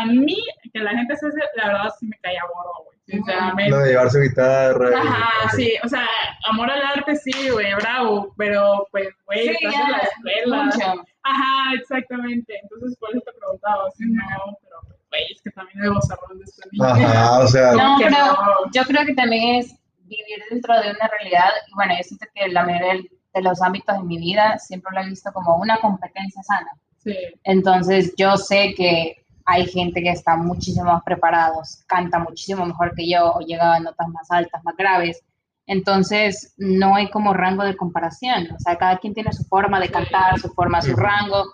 a 0.00 0.06
mí, 0.06 0.36
que 0.72 0.80
la 0.80 0.90
gente 0.90 1.16
se 1.16 1.26
hace, 1.26 1.38
la 1.56 1.66
verdad 1.68 1.90
sí 1.98 2.06
me 2.06 2.18
caía 2.18 2.42
gordo, 2.52 2.84
güey, 2.84 2.98
sinceramente. 3.06 3.70
Lo 3.70 3.78
de 3.78 3.88
llevar 3.90 4.10
su 4.10 4.20
guitarra. 4.20 4.98
Ajá, 4.98 5.50
sí, 5.56 5.72
o 5.84 5.88
sea, 5.88 6.06
amor 6.50 6.70
al 6.70 6.82
arte 6.82 7.16
sí, 7.16 7.48
güey, 7.50 7.74
bravo, 7.74 8.34
pero 8.36 8.86
pues, 8.90 9.08
güey, 9.26 9.48
sí, 9.48 9.54
estás 9.54 9.72
ya, 9.72 9.84
en 9.86 9.92
la 9.92 9.98
escuela. 9.98 10.62
mucho. 10.64 11.04
Ajá, 11.22 11.74
exactamente. 11.80 12.58
Entonces, 12.62 12.96
por 12.98 13.10
eso 13.10 13.20
te 13.24 13.32
preguntaba, 13.38 13.90
si 13.96 14.04
no, 14.06 14.22
pero, 14.62 14.76
güey, 15.10 15.22
es 15.32 15.40
que 15.42 15.50
también 15.50 15.80
debo 15.80 16.00
cerrar 16.02 16.36
de 16.36 16.44
este 16.44 16.68
niño. 16.72 16.84
Ajá, 16.84 17.38
o 17.40 17.46
sea, 17.48 17.72
No, 17.72 17.96
pero 17.98 18.16
no. 18.16 18.70
yo 18.72 18.82
creo 18.84 19.06
que 19.06 19.14
también 19.14 19.56
es 19.60 19.74
vivir 20.06 20.42
dentro 20.50 20.74
de 20.80 20.90
una 20.90 21.08
realidad, 21.08 21.50
y 21.70 21.74
bueno, 21.74 21.94
yo 21.96 22.02
siento 22.02 22.26
que 22.34 22.48
la 22.48 22.64
mayoría 22.64 23.00
de 23.34 23.42
los 23.42 23.60
ámbitos 23.62 23.96
de 23.96 24.04
mi 24.04 24.18
vida 24.18 24.58
siempre 24.58 24.90
lo 24.94 25.00
he 25.02 25.08
visto 25.08 25.32
como 25.32 25.56
una 25.56 25.78
competencia 25.78 26.42
sana. 26.42 26.70
Sí, 26.98 27.16
Entonces, 27.44 28.14
yo 28.16 28.36
sé 28.36 28.74
que 28.76 29.23
hay 29.46 29.66
gente 29.66 30.02
que 30.02 30.10
está 30.10 30.36
muchísimo 30.36 30.86
más 30.86 31.02
preparados, 31.02 31.82
canta 31.86 32.18
muchísimo 32.18 32.64
mejor 32.64 32.94
que 32.94 33.08
yo, 33.08 33.32
o 33.32 33.40
llega 33.40 33.74
a 33.74 33.80
notas 33.80 34.08
más 34.08 34.30
altas, 34.30 34.62
más 34.64 34.76
graves. 34.76 35.22
Entonces, 35.66 36.54
no 36.58 36.94
hay 36.94 37.10
como 37.10 37.32
rango 37.32 37.64
de 37.64 37.76
comparación. 37.76 38.48
O 38.54 38.58
sea, 38.58 38.76
cada 38.76 38.98
quien 38.98 39.14
tiene 39.14 39.32
su 39.32 39.44
forma 39.44 39.80
de 39.80 39.88
cantar, 39.90 40.38
su 40.38 40.48
forma, 40.52 40.80
su 40.82 40.94
rango. 40.94 41.44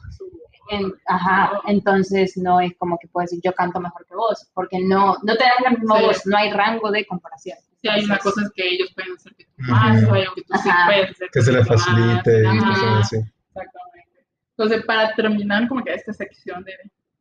En- 0.72 0.92
ajá, 1.06 1.50
entonces 1.66 2.36
no 2.36 2.60
es 2.60 2.72
como 2.78 2.96
que 2.98 3.08
puedes 3.08 3.30
decir 3.30 3.42
yo 3.44 3.52
canto 3.54 3.80
mejor 3.80 4.06
que 4.06 4.14
vos, 4.14 4.48
porque 4.54 4.78
no, 4.80 5.16
no 5.24 5.36
tenemos 5.36 5.60
la 5.64 5.70
misma 5.70 5.98
Sí. 5.98 6.04
voz, 6.04 6.26
no 6.26 6.36
hay 6.36 6.52
rango 6.52 6.90
de 6.92 7.04
comparación. 7.06 7.58
Sí, 7.82 7.88
hay 7.88 8.04
una 8.04 8.14
Entonces, 8.14 8.34
cosa 8.34 8.46
es 8.46 8.52
que 8.54 8.68
ellos 8.68 8.92
pueden 8.94 9.12
hacer 9.16 9.34
que 9.34 9.44
tú 9.46 9.50
más, 9.62 10.04
o 10.04 10.14
hay 10.14 10.24
que 10.34 10.42
tú 10.42 10.54
sí 10.62 10.68
puedes 10.86 11.10
hacer. 11.10 11.28
que 11.32 11.42
se 11.42 11.52
le 11.52 11.62
tú 11.64 11.68
más. 11.70 11.82
facilite 11.84 12.40
y 12.40 12.58
cosas 12.58 12.84
así. 13.00 13.16
Exactamente. 13.16 14.26
Entonces, 14.56 14.84
para 14.84 15.14
terminar 15.16 15.66
como 15.68 15.82
que 15.82 15.92
esta 15.94 16.12
sección 16.12 16.62
de 16.62 16.72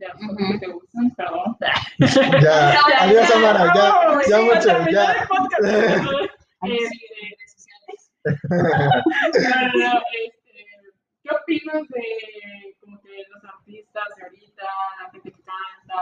las 0.08 0.18
cosas 0.18 0.52
que 0.52 0.58
te 0.60 0.68
gustan, 0.72 1.12
perdón. 1.16 1.58
Ya, 2.00 2.40
Ya, 2.42 2.82
adiós, 3.02 3.22
ya, 3.22 3.28
Samara, 3.28 3.74
ya, 3.74 3.84
ya 4.28 4.38
sí, 4.38 4.48
para 4.50 4.80
mucho, 4.80 4.92
ya. 4.92 5.28
podcast, 5.28 5.64
Eh, 6.62 6.78
sí, 6.90 7.00
de 7.40 7.48
sociales. 7.48 8.12
No, 8.26 10.02
este, 10.12 10.60
¿Qué 11.24 11.30
opinas 11.30 11.88
de 11.88 12.76
como 12.82 13.02
que 13.02 13.10
los 13.32 13.44
artistas 13.46 14.04
de 14.18 14.24
ahorita, 14.24 14.64
la 14.64 15.12
gente 15.12 15.32
que 15.32 15.44
canta, 15.44 16.02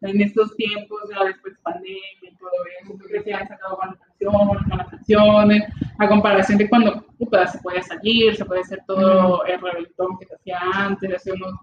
en 0.00 0.20
estos 0.20 0.56
tiempos, 0.56 1.02
ya 1.14 1.24
después 1.24 1.54
pandemia 1.62 2.00
y 2.22 2.34
todo 2.36 2.50
eso? 2.80 2.92
¿Tú 2.98 3.04
crees 3.06 3.24
que 3.24 3.34
han 3.34 3.46
sacado 3.46 3.76
buenas 3.76 3.98
canciones, 4.00 4.66
buenas 4.68 4.88
canciones? 4.88 5.62
A 5.98 6.08
comparación 6.08 6.58
de 6.58 6.68
cuando 6.68 7.02
puta, 7.18 7.46
se 7.46 7.58
podía 7.60 7.82
salir, 7.82 8.34
se 8.36 8.44
podía 8.44 8.62
hacer 8.62 8.80
todo 8.86 9.44
el 9.44 9.60
reventón 9.60 10.18
que 10.18 10.26
se 10.26 10.34
hacía 10.34 10.58
antes, 10.74 11.14
hace 11.14 11.32
unos. 11.32 11.54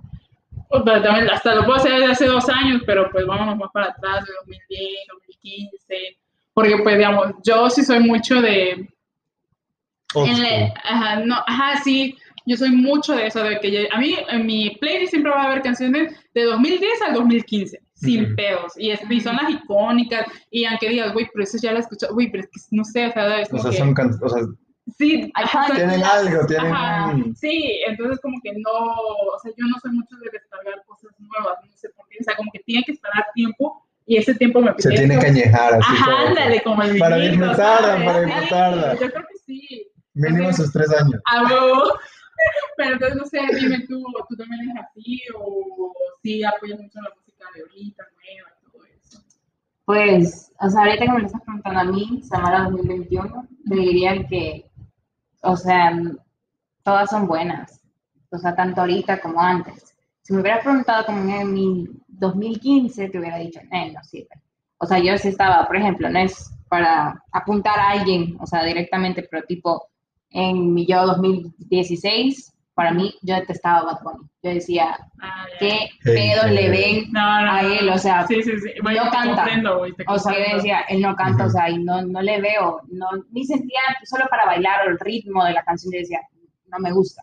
Puta, 0.70 1.02
también 1.02 1.30
hasta 1.30 1.56
lo 1.56 1.66
puedo 1.66 1.78
hacer 1.78 1.94
desde 1.94 2.12
hace 2.12 2.26
dos 2.28 2.48
años, 2.50 2.82
pero 2.86 3.10
pues 3.12 3.26
vámonos 3.26 3.58
más 3.58 3.70
para 3.74 3.88
atrás, 3.88 4.24
de 4.26 4.32
2010, 4.46 4.90
2015. 5.14 6.18
Porque, 6.54 6.78
pues, 6.84 6.98
digamos, 6.98 7.28
yo 7.44 7.70
sí 7.70 7.84
soy 7.84 8.00
mucho 8.00 8.42
de, 8.42 8.88
en 10.16 10.42
la- 10.42 10.74
ajá, 10.84 11.16
no, 11.18 11.36
ajá, 11.46 11.82
sí, 11.84 12.18
yo 12.46 12.58
soy 12.58 12.72
mucho 12.72 13.14
de 13.16 13.28
eso, 13.28 13.44
de 13.44 13.60
que 13.60 13.72
yo- 13.72 13.80
a 13.94 14.00
mí 14.00 14.16
en 14.30 14.46
mi 14.46 14.72
playlist 14.82 15.12
siempre 15.12 15.32
va 15.32 15.44
a 15.44 15.46
haber 15.52 15.62
canciones 15.62 16.14
de 16.34 16.44
2010 16.44 17.02
al 17.04 17.14
2015, 17.14 17.80
sin 17.94 18.26
Ujú. 18.26 18.36
pedos, 18.36 18.74
y, 18.78 18.90
es- 18.92 19.02
y 19.10 19.22
son 19.22 19.36
las 19.36 19.50
icónicas, 19.52 20.26
y 20.50 20.66
aunque 20.66 20.90
digas, 20.90 21.14
güey, 21.14 21.28
pero 21.32 21.44
eso 21.44 21.58
ya 21.62 21.74
la 21.74 21.80
escucho, 21.80 22.08
güey, 22.12 22.30
pero 22.32 22.44
es 22.44 22.50
que 22.50 22.60
no 22.76 22.84
sé, 22.84 23.08
o 23.08 23.12
sea, 23.12 23.42
es 23.42 23.54
O 23.54 23.58
sea, 23.60 23.72
que, 23.72 23.78
son 23.78 23.94
o 24.22 24.30
sea, 24.30 24.42
sí, 24.98 25.32
ajá, 25.36 25.74
tienen 25.74 26.04
algo, 26.04 26.46
tienen 26.48 26.74
Ajá, 26.74 27.16
sí, 27.36 27.82
entonces 27.88 28.20
como 28.22 28.40
que 28.42 28.54
no, 28.54 28.72
o 28.72 29.40
sea, 29.42 29.52
yo 29.58 29.66
no 29.68 29.80
soy 29.82 29.92
mucho 29.92 30.16
de 30.18 30.30
descargar 30.32 30.84
cosas 30.86 31.12
nuevas, 31.20 31.58
no 31.66 31.78
sé 31.78 31.90
por 31.90 32.08
qué, 32.10 32.18
o 32.20 32.24
sea, 32.24 32.36
como 32.36 32.52
que 32.52 32.60
tiene 32.60 32.84
que 32.84 32.94
esperar 32.94 33.26
tiempo, 33.34 33.86
y 34.10 34.18
ese 34.18 34.34
tiempo 34.34 34.60
me 34.60 34.68
se 34.70 34.72
apetece 34.72 34.96
tiene 34.96 35.20
que 35.20 35.28
añejar 35.28 35.74
así. 35.76 35.84
Ajá, 35.88 36.28
ándale, 36.30 36.64
como 36.64 36.82
el 36.82 36.98
Para 36.98 37.18
disfrutarla, 37.18 38.04
para 38.04 38.22
disfrutarla. 38.22 38.94
Yo 38.94 39.12
creo 39.12 39.28
que 39.28 39.38
sí. 39.46 39.88
Mínimo 40.16 40.52
sus 40.52 40.74
tres 40.74 40.92
años. 40.92 41.22
Ah. 41.26 41.44
Pero 42.78 42.94
entonces, 42.94 43.18
no 43.18 43.26
sé, 43.26 43.40
dime 43.56 43.86
tú, 43.88 44.04
¿tú 44.30 44.36
también 44.36 44.62
eres 44.62 44.84
así 44.84 45.22
o 45.38 45.94
sí 46.24 46.44
apoyas 46.44 46.80
mucho 46.80 47.02
la 47.02 47.12
música 47.16 47.46
de 47.54 47.62
ahorita, 47.62 48.04
nueva, 48.16 48.50
todo 48.64 48.86
eso? 48.86 49.20
Pues, 49.86 50.52
o 50.60 50.70
sea, 50.70 50.82
ahorita 50.82 51.06
que 51.06 51.12
me 51.12 51.20
lo 51.20 51.26
estás 51.26 51.42
preguntando 51.42 51.80
a 51.80 51.84
mí, 51.84 52.22
Samara 52.24 52.70
2021, 52.70 53.48
te 53.68 53.76
diría 53.76 54.28
que, 54.28 54.69
o 55.42 55.56
sea, 55.56 55.92
todas 56.84 57.10
son 57.10 57.28
buenas. 57.28 57.82
O 58.32 58.38
sea, 58.38 58.56
tanto 58.56 58.82
ahorita 58.82 59.22
como 59.22 59.42
antes. 59.42 59.96
Si 60.22 60.34
me 60.34 60.42
hubieras 60.42 60.64
preguntado 60.64 61.06
como 61.06 61.20
en 61.34 61.54
mi 61.54 61.88
2015, 62.08 63.10
te 63.10 63.20
hubiera 63.20 63.38
dicho, 63.38 63.60
eh, 63.72 63.92
no 63.92 64.04
sirve. 64.04 64.42
O 64.78 64.86
sea, 64.86 65.00
yo 65.00 65.18
sí 65.18 65.30
estaba, 65.30 65.66
por 65.66 65.76
ejemplo, 65.76 66.10
no 66.10 66.20
es 66.20 66.52
para 66.70 67.24
apuntar 67.32 67.80
a 67.80 67.90
alguien, 67.92 68.38
o 68.40 68.46
sea, 68.46 68.64
directamente, 68.64 69.28
pero 69.30 69.44
tipo, 69.46 69.90
en 70.30 70.74
mi 70.74 70.86
yo 70.86 71.06
2016, 71.06 72.54
para 72.76 72.92
mí, 72.94 73.14
yo 73.22 73.36
detestaba 73.36 74.00
Bad. 74.02 74.16
Yo 74.42 74.52
decía. 74.52 74.98
¿Qué 75.60 75.90
pedo 76.04 76.48
le 76.48 76.70
ven 76.70 77.12
No, 77.12 77.42
no, 77.46 77.52
a 77.52 77.62
él? 77.62 77.90
O 77.90 77.98
sea, 77.98 78.26
sí, 78.28 78.42
sí, 78.42 78.52
sí. 78.60 78.72
No 78.82 79.12
canta. 79.12 79.46
o 80.08 80.18
sea, 80.20 80.34
yo 80.34 80.56
decía, 80.58 80.82
él 80.90 81.02
no 81.02 81.16
canta, 81.16 81.44
o 81.44 81.48
Ujú. 81.48 81.54
sea, 81.56 81.70
y 81.70 81.78
no, 81.84 82.02
no 82.02 82.22
le 82.22 82.40
veo, 82.42 82.82
no, 82.90 83.08
ni 83.32 83.46
sentía 83.46 83.82
solo 84.06 84.26
para 84.30 84.46
bailar 84.46 84.88
o 84.88 84.92
el 84.92 85.00
ritmo 85.00 85.44
de 85.46 85.54
la 85.54 85.64
canción, 85.64 85.92
yo 85.94 86.00
decía, 86.00 86.20
no 86.68 86.80
me 86.80 86.92
gusta. 86.92 87.22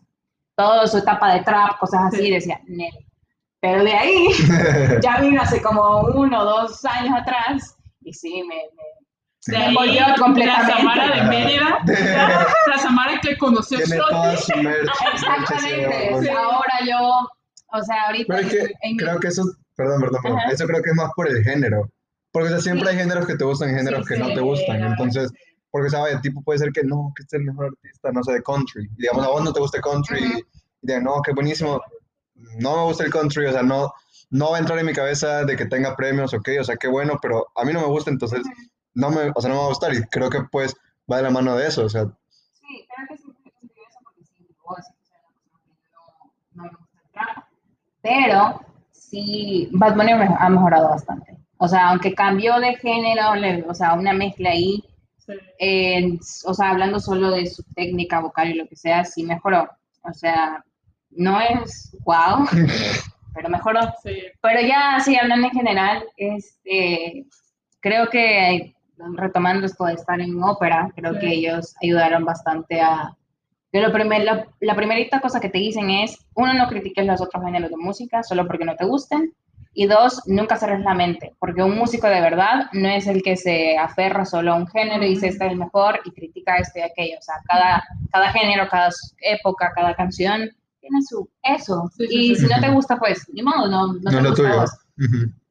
Todo 0.57 0.87
su 0.87 0.99
etapa 0.99 1.35
de 1.35 1.43
trap, 1.43 1.79
cosas 1.79 2.03
así, 2.07 2.25
Sí. 2.25 2.31
decía, 2.31 2.61
Nel. 2.67 2.93
Pero 3.61 3.83
de 3.85 3.93
ahí, 3.93 4.27
ya 5.03 5.19
vino 5.21 5.41
hace 5.43 5.61
como 5.63 6.01
uno 6.15 6.41
o 6.41 6.45
dos 6.45 6.85
años 6.85 7.15
atrás, 7.19 7.77
y 8.03 8.13
sí, 8.13 8.43
me, 8.43 8.55
me- 8.57 8.97
De 9.47 9.59
me 9.59 9.65
ahí, 9.65 9.69
envolvió 9.71 10.01
La 10.09 10.15
completamente. 10.17 10.73
Samara 10.73 11.15
de 11.17 11.23
Mérida, 11.25 11.79
la, 11.87 12.47
la 12.67 12.79
Samara 12.79 13.21
que 13.21 13.37
conoció 13.39 13.79
Tiene 13.79 13.97
Shorty. 13.97 14.13
toda 14.15 14.37
su 14.37 14.57
merch. 14.59 14.91
Exactamente, 15.15 15.89
merch, 15.89 16.19
sí, 16.21 16.25
Sí. 16.27 16.29
ahora 16.31 16.75
yo, 16.87 17.29
o 17.73 17.83
sea, 17.83 18.07
ahorita... 18.07 18.39
Es 18.41 18.49
que 18.49 18.73
en 18.83 18.97
creo 18.97 19.19
que 19.21 19.29
eso, 19.29 19.43
perdón, 19.75 20.01
perdón, 20.01 20.21
perdón, 20.23 20.39
eso 20.53 20.67
creo 20.67 20.83
que 20.83 20.91
es 20.91 20.97
más 20.97 21.11
por 21.17 21.29
el 21.29 21.43
género. 21.45 21.91
Porque 22.33 22.49
o 22.49 22.51
sea, 22.53 22.61
siempre 22.61 22.89
Sí. 22.91 22.97
hay 22.97 23.03
géneros 23.03 23.27
que 23.27 23.37
te 23.37 23.45
gustan 23.45 23.71
y 23.71 23.75
géneros 23.75 24.07
Sí, 24.07 24.15
que 24.15 24.21
no 24.21 24.27
sí, 24.29 24.35
te 24.35 24.41
gustan. 24.41 24.83
Entonces, 24.83 25.31
porque 25.71 25.91
sabes, 25.91 26.15
el 26.15 26.21
tipo 26.21 26.43
puede 26.43 26.59
ser 26.59 26.73
que 26.73 26.83
no, 26.85 27.13
que 27.17 27.23
es 27.25 27.33
el 27.33 27.45
mejor 27.45 27.67
artista, 27.67 28.13
no 28.13 28.23
sé, 28.23 28.33
de 28.33 28.43
country. 28.43 28.85
Y 28.97 29.03
digamos, 29.03 29.25
a 29.27 29.29
vos 29.31 29.43
no 29.45 29.53
te 29.53 29.61
gusta 29.61 29.79
el 29.79 29.83
country 29.85 30.19
y 30.25 30.43
digan, 30.83 31.05
no, 31.05 31.21
qué 31.23 31.33
buenísimo. 31.33 31.81
No 32.35 32.77
me 32.77 32.83
gusta 32.85 33.05
el 33.05 33.11
country, 33.11 33.47
o 33.47 33.53
sea, 33.53 33.63
no, 33.63 33.93
no 34.31 34.51
va 34.51 34.57
a 34.59 34.61
entrar 34.61 34.79
en 34.79 34.87
mi 34.87 34.93
cabeza 34.93 35.45
de 35.45 35.57
que 35.57 35.67
tenga 35.67 35.97
premios, 35.97 36.35
ok, 36.35 36.49
o 36.61 36.65
sea, 36.65 36.77
qué 36.77 36.89
bueno, 36.89 37.19
pero 37.23 37.47
a 37.55 37.65
mí 37.65 37.73
no 37.73 37.81
me 37.81 37.87
gusta, 37.87 38.11
entonces 38.11 38.41
no 38.95 39.11
me, 39.11 39.31
o 39.35 39.41
sea, 39.41 39.49
no 39.49 39.55
me 39.57 39.61
va 39.61 39.67
a 39.67 39.71
gustar. 39.71 39.95
Y 39.95 40.03
creo 40.05 40.29
que 40.31 40.43
pues 40.51 40.75
va 41.11 41.17
de 41.19 41.23
la 41.25 41.31
mano 41.31 41.57
de 41.57 41.67
eso, 41.67 41.85
o 41.85 41.89
sea, 41.89 42.05
Sí, 42.53 42.87
creo 42.95 43.07
que 43.09 43.17
siempre 43.17 43.43
he 43.47 43.59
sentido 43.61 43.87
eso 43.89 43.99
porque 44.05 44.25
sí, 44.25 44.47
vos, 44.63 44.79
o 44.79 44.83
sea, 45.07 45.19
una 45.25 45.41
persona 45.41 45.75
que 45.81 45.89
no, 45.93 46.33
no 46.53 46.63
me 46.65 46.77
gusta 46.79 47.01
el 47.03 47.11
trap. 47.13 47.45
Pero 48.09 48.61
sí, 48.93 49.69
Bad 49.73 49.97
Bunny 49.97 50.13
ha 50.13 50.49
mejorado 50.49 50.91
bastante. 50.91 51.37
O 51.59 51.67
sea, 51.69 51.89
aunque 51.91 52.15
cambió 52.15 52.59
de 52.61 52.77
género, 52.77 53.35
le- 53.35 53.65
o 53.69 53.75
sea, 53.75 53.95
una 53.95 54.13
mezcla 54.13 54.51
ahí, 54.51 54.83
Sí. 55.19 55.33
en- 55.59 56.21
o 56.45 56.55
sea, 56.55 56.71
hablando 56.71 57.01
solo 57.01 57.31
de 57.33 57.47
su 57.47 57.63
técnica 57.75 58.21
vocal 58.21 58.51
y 58.51 58.55
lo 58.55 58.67
que 58.69 58.77
sea, 58.77 59.05
sí 59.05 59.25
mejoró. 59.25 59.69
O 60.03 60.13
sea, 60.13 60.63
no 61.11 61.41
es 61.41 61.97
wow, 62.05 62.47
pero 63.35 63.49
mejoró. 63.49 63.81
Sí. 64.05 64.17
Pero 64.41 64.61
ya, 64.61 65.01
sí, 65.01 65.17
hablando 65.17 65.49
en 65.49 65.53
general, 65.55 66.05
este, 66.17 67.25
creo 67.81 68.09
que 68.09 68.75
retomando 69.17 69.67
esto 69.67 69.85
de 69.87 69.95
estar 69.95 70.21
en 70.21 70.41
ópera, 70.43 70.91
creo 70.95 71.15
Sí. 71.15 71.21
que 71.21 71.29
ellos 71.29 71.75
ayudaron 71.83 72.25
bastante 72.25 72.81
a... 72.81 73.15
que 73.81 73.87
lo 73.87 73.93
primer, 73.93 74.25
la, 74.25 74.47
la 74.61 74.75
primerita 74.75 75.21
cosa 75.21 75.41
que 75.41 75.49
te 75.51 75.59
dicen 75.59 75.91
es, 75.91 76.19
uno, 76.35 76.55
no 76.55 76.69
critiques 76.69 77.05
los 77.07 77.21
otros 77.21 77.45
géneros 77.45 77.71
de 77.71 77.77
música 77.77 78.23
solo 78.23 78.47
porque 78.47 78.65
no 78.65 78.75
te 78.77 78.87
gusten, 78.87 79.35
y 79.79 79.87
dos, 79.87 80.23
nunca 80.27 80.57
cerres 80.57 80.81
la 80.81 80.95
mente, 80.95 81.35
porque 81.39 81.63
un 81.63 81.77
músico 81.77 82.07
de 82.07 82.23
verdad 82.23 82.67
no 82.73 82.89
es 82.89 83.07
el 83.07 83.23
que 83.23 83.37
se 83.37 83.77
aferra 83.77 84.25
solo 84.25 84.53
a 84.53 84.57
un 84.57 84.67
género 84.67 85.05
y 85.05 85.11
dice 85.11 85.29
este 85.29 85.45
es 85.45 85.53
el 85.53 85.59
mejor 85.59 86.01
y 86.07 86.13
critica 86.13 86.57
esto 86.57 86.79
y 86.79 86.83
aquello, 86.83 87.17
o 87.19 87.23
sea, 87.23 87.35
cada, 87.47 87.85
cada 88.11 88.33
género, 88.33 88.67
cada 88.71 88.89
época, 89.21 89.73
cada 89.75 89.95
canción 89.95 90.49
tiene 90.81 91.03
su 91.03 91.29
eso, 91.43 91.91
Sí, 91.99 92.07
sí, 92.09 92.15
y 92.31 92.35
sí. 92.37 92.47
si 92.47 92.55
no 92.55 92.59
te 92.61 92.71
gusta, 92.71 92.97
pues, 92.99 93.29
ni 93.35 93.43
modo, 93.43 93.69
no, 93.69 93.93
no, 93.93 94.11
no 94.11 94.11
te 94.11 94.23
lo 94.23 94.31
gusta 94.31 94.43
tuyo. 94.43 94.61
vos. 94.61 94.71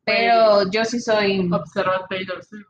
Pero 0.05 0.69
yo 0.71 0.85
sí 0.85 0.99
soy. 0.99 1.47
Observa 1.51 1.95
a 1.97 2.07
Taylor 2.07 2.43
Swift, 2.43 2.65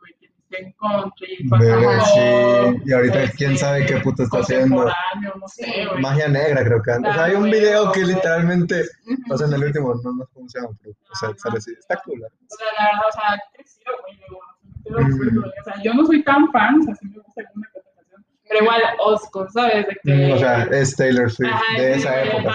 en 0.59 0.71
country, 0.73 1.37
Bebé, 1.43 1.85
pasa 1.85 2.05
sí. 2.05 2.19
pop, 2.19 2.81
Y 2.85 2.93
ahorita 2.93 3.23
este, 3.23 3.37
quién 3.37 3.57
sabe 3.57 3.85
qué 3.85 3.97
puta 3.97 4.23
está 4.23 4.39
haciendo. 4.39 4.75
contemporáneo, 4.83 5.33
no 5.39 5.47
sé, 5.47 5.63
Sí. 5.65 5.85
güey. 5.89 6.01
Magia 6.01 6.27
negra, 6.27 6.63
creo 6.63 6.81
que 6.81 6.91
anda. 6.91 7.09
O 7.09 7.13
sea, 7.13 7.23
hay 7.25 7.33
un 7.35 7.45
video 7.45 7.91
que 7.91 8.01
literalmente, 8.01 8.83
o 9.29 9.37
sea, 9.37 9.47
en 9.47 9.53
el 9.53 9.63
último, 9.63 9.93
no, 10.03 10.11
no 10.13 10.23
sé 10.25 10.31
cómo 10.33 10.49
se 10.49 10.59
llama, 10.61 10.75
pero, 10.81 10.91
o 11.11 11.15
sea, 11.15 11.29
sale 11.37 11.57
así. 11.57 11.71
Está 11.79 11.97
cool. 12.05 12.21
O 12.23 12.27
sea, 12.55 12.67
la 12.77 12.85
verdad, 12.85 13.01
o 13.07 13.11
sea, 13.11 13.23
ha 13.33 13.39
crecido, 13.53 13.91
güey, 14.01 14.19
luego, 14.29 14.41
Taylor 14.83 15.11
Swift, 15.17 15.33
güey. 15.35 15.49
O 15.59 15.63
sea, 15.63 15.83
yo 15.83 15.93
no 15.93 16.05
soy 16.05 16.23
tan 16.23 16.51
fan, 16.51 16.79
o 16.79 16.83
sea, 16.83 16.95
sí 16.95 17.05
me 17.07 17.17
gusta 17.21 17.41
alguna 17.41 17.67
que 17.73 17.79
otra 17.79 17.91
canción, 17.95 18.25
pero 18.47 18.61
igual, 18.63 18.81
Oscar, 18.99 19.47
¿sabes? 19.51 19.87
De 19.87 19.97
que, 20.03 20.33
O 20.33 20.37
sea, 20.37 20.63
es 20.71 20.95
Taylor 20.95 21.31
Swift 21.31 21.51
Ajá, 21.53 21.63
de 21.77 21.93
esa 21.95 22.23
época. 22.23 22.51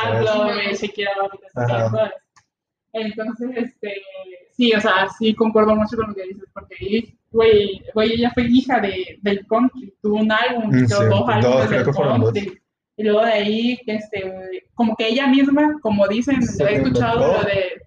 Entonces, 2.92 3.50
este, 3.56 4.02
sí, 4.52 4.72
o 4.72 4.80
sea, 4.80 5.08
sí 5.18 5.34
concuerdo 5.34 5.76
mucho 5.76 5.96
con 5.96 6.08
lo 6.08 6.14
que 6.14 6.24
dices, 6.24 6.44
porque, 6.52 7.14
güey, 7.30 7.82
güey, 7.94 8.12
ella 8.14 8.30
fue 8.32 8.44
hija 8.44 8.80
de, 8.80 9.18
del 9.22 9.46
country, 9.46 9.94
tuvo 10.02 10.16
un 10.16 10.32
álbum, 10.32 10.70
Mm, 10.70 10.86
sí, 10.86 10.94
dos 10.94 11.08
dos, 11.08 11.28
álbumes 11.28 11.70
del 11.70 11.84
country, 11.84 12.60
y 12.96 13.02
luego 13.04 13.24
de 13.24 13.32
ahí, 13.32 13.80
este, 13.86 14.64
como 14.74 14.94
que 14.96 15.08
ella 15.08 15.26
misma, 15.26 15.78
como 15.80 16.06
dicen, 16.08 16.42
Se 16.42 16.64
he 16.64 16.74
escuchado 16.76 17.32
lo 17.32 17.42
de, 17.44 17.82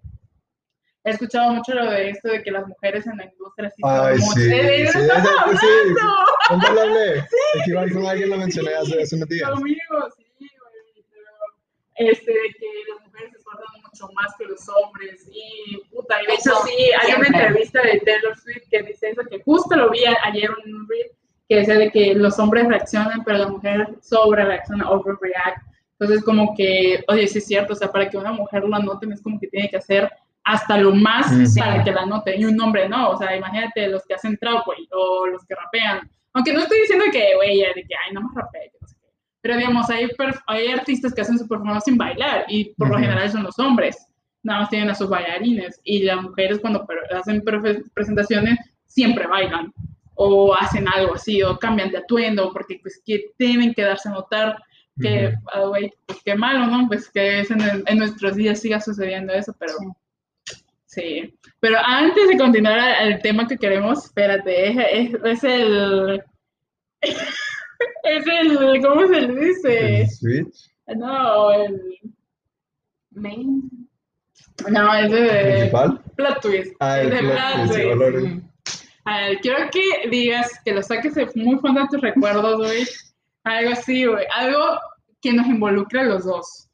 he 1.04 1.10
escuchado 1.12 1.54
mucho 1.54 1.74
lo 1.74 1.92
de 1.92 2.10
esto 2.12 2.30
de 2.30 2.42
que 2.42 2.52
las 2.52 2.66
mujeres 2.68 3.06
en 3.06 3.18
la 3.18 3.26
industria 3.26 3.70
sí 3.70 3.82
son 3.82 4.06
Ay, 4.08 4.18
mucho, 4.18 4.40
sí. 4.40 4.50
de, 4.50 4.88
sí, 4.88 5.00
¡estamos 5.00 5.60
sí, 5.60 5.68
hablando! 5.82 6.16
¿Cuándo 6.48 6.74
lo 6.74 6.82
hablé? 6.82 7.18
Es 7.20 7.26
que 7.66 7.72
igual 7.72 7.92
con 7.92 8.06
alguien 8.06 8.30
lo 8.30 8.38
mencioné 8.38 8.74
hace, 8.74 9.02
hace 9.02 9.16
unos 9.16 9.30
días. 9.30 9.50
Conmigo, 9.50 9.80
sí, 10.18 10.26
güey, 10.40 11.06
pero, 11.12 12.10
este, 12.10 12.32
de 12.32 12.50
que 12.58 12.68
las 12.90 13.06
mujeres 13.06 13.32
se 13.34 13.38
esfuerzan 13.38 13.82
mucho 13.84 14.14
más 14.14 14.34
que 14.38 14.46
los 14.46 14.70
hombres, 14.70 14.93
Eso, 16.38 16.52
sí, 16.66 16.72
hay 17.02 17.14
una 17.16 17.28
entrevista 17.28 17.82
de 17.82 18.00
Taylor 18.00 18.38
Swift 18.38 18.64
que 18.70 18.84
dice 18.84 19.10
eso, 19.10 19.22
que 19.30 19.42
justo 19.44 19.76
lo 19.76 19.90
vi 19.90 20.00
ayer 20.24 20.50
en 20.66 20.76
un 20.76 20.88
reel, 20.88 21.08
que 21.50 21.58
decía 21.58 21.76
de 21.78 21.92
que 21.92 22.14
los 22.16 22.40
hombres 22.40 22.68
reaccionan, 22.68 23.24
pero 23.24 23.38
la 23.40 23.48
mujer 23.50 23.90
sobre 24.02 24.44
overreact, 24.88 25.62
entonces 26.00 26.24
como 26.24 26.56
que, 26.56 27.04
oye, 27.08 27.28
sí 27.28 27.38
es 27.40 27.46
cierto, 27.46 27.74
o 27.74 27.76
sea, 27.76 27.92
para 27.92 28.10
que 28.10 28.18
una 28.18 28.32
mujer 28.32 28.64
la 28.68 28.80
noten 28.80 29.12
es 29.12 29.22
como 29.22 29.40
que 29.40 29.48
tiene 29.48 29.70
que 29.70 29.78
hacer 29.78 30.10
hasta 30.44 30.78
lo 30.78 30.92
más 30.94 31.32
Mm. 31.32 31.58
para 31.60 31.84
que 31.84 31.92
la 31.92 32.06
noten, 32.06 32.42
y 32.42 32.46
un 32.46 32.60
hombre 32.60 32.90
no, 32.90 33.12
o 33.12 33.18
sea, 33.18 33.36
imagínate 33.36 33.88
los 33.88 34.04
que 34.06 34.16
hacen 34.16 34.38
trap, 34.38 34.66
güey, 34.66 34.88
o 34.92 35.28
los 35.28 35.46
que 35.46 35.56
rapean, 35.56 36.10
aunque 36.34 36.52
no 36.52 36.60
estoy 36.62 36.80
diciendo 36.82 37.06
que, 37.12 37.36
güey, 37.36 37.60
de 37.60 37.84
que, 37.88 37.96
ay, 38.06 38.14
no 38.14 38.22
más 38.22 38.36
rapea, 38.36 38.62
que 38.64 38.78
no 38.82 38.88
sé 38.88 38.96
qué. 39.02 39.08
Pero 39.42 39.56
digamos, 39.58 39.90
hay, 39.90 40.10
hay 40.48 40.68
artistas 40.70 41.14
que 41.14 41.22
hacen 41.22 41.38
su 41.38 41.48
performance 41.48 41.86
sin 41.86 41.98
bailar 41.98 42.46
y 42.48 42.74
por 42.74 42.88
lo 42.90 42.96
Ujú. 42.96 43.04
general 43.04 43.30
son 43.32 43.44
los 43.44 43.58
hombres. 43.60 44.06
Nada 44.44 44.62
más 44.62 44.70
tienen 44.70 44.90
a 44.90 44.96
sus 44.96 45.10
bailarines 45.10 45.80
y 45.84 46.04
las 46.04 46.22
mujeres 46.22 46.60
cuando 46.60 46.86
hacen 47.12 47.44
presentaciones 47.94 48.60
siempre 48.86 49.26
bailan 49.26 49.74
o 50.16 50.54
hacen 50.54 50.88
algo 50.88 51.16
así 51.16 51.42
o 51.42 51.58
cambian 51.58 51.90
de 51.90 51.98
atuendo 51.98 52.52
porque 52.52 52.78
pues 52.82 53.02
que 53.06 53.32
tienen 53.38 53.74
que 53.74 53.84
darse 53.84 54.10
a 54.10 54.14
notar 54.14 54.58
que, 55.00 55.34
ah, 55.54 55.62
güey, 55.62 55.92
pues 56.06 56.20
qué 56.24 56.36
malo, 56.36 56.68
¿no? 56.68 56.88
Pues 56.88 57.10
que 57.10 57.40
es 57.40 57.50
en, 57.50 57.62
en 57.88 57.98
nuestros 57.98 58.36
días 58.36 58.60
siga 58.60 58.80
sucediendo 58.80 59.34
eso, 59.34 59.56
pero 59.58 59.74
Sí. 60.94 61.34
Pero 61.60 61.78
antes 61.84 62.28
de 62.30 62.38
continuar 62.38 62.78
al 62.78 63.20
tema 63.22 63.48
que 63.48 63.58
queremos, 63.58 64.06
espérate, 64.06 64.70
es, 64.70 64.78
es, 64.92 65.24
es 65.24 65.44
el... 65.44 66.24
es 67.02 68.28
el, 68.28 68.82
¿cómo 68.82 69.08
se 69.08 69.22
le 69.22 69.46
dice? 69.46 70.02
El 70.02 70.10
Switch 70.10 70.72
No, 70.96 71.52
el... 71.52 71.82
Main. 73.12 73.90
No, 74.70 74.94
es 74.94 75.12
de 75.12 75.30
principal. 75.56 76.02
plot 76.16 76.42
twist. 76.42 76.76
Ah, 76.80 77.00
el 77.02 77.10
de 77.10 77.18
plot 77.20 77.38
twist, 77.56 77.74
twist. 77.74 77.88
valores. 77.90 78.24
Mm. 78.24 78.42
A 79.06 79.18
ver, 79.18 79.38
quiero 79.40 79.70
que 79.72 80.10
digas, 80.10 80.50
que 80.64 80.72
lo 80.74 80.82
saques 80.82 81.14
muy 81.36 81.58
fondo 81.60 81.82
de 81.82 81.88
tus 81.88 82.02
recuerdos, 82.02 82.58
güey. 82.58 82.86
Algo 83.44 83.72
así, 83.74 84.06
güey. 84.06 84.26
Algo 84.34 84.80
que 85.22 85.34
nos 85.34 85.46
involucre 85.48 86.02
a 86.02 86.04
los 86.06 86.24
dos. 86.26 86.70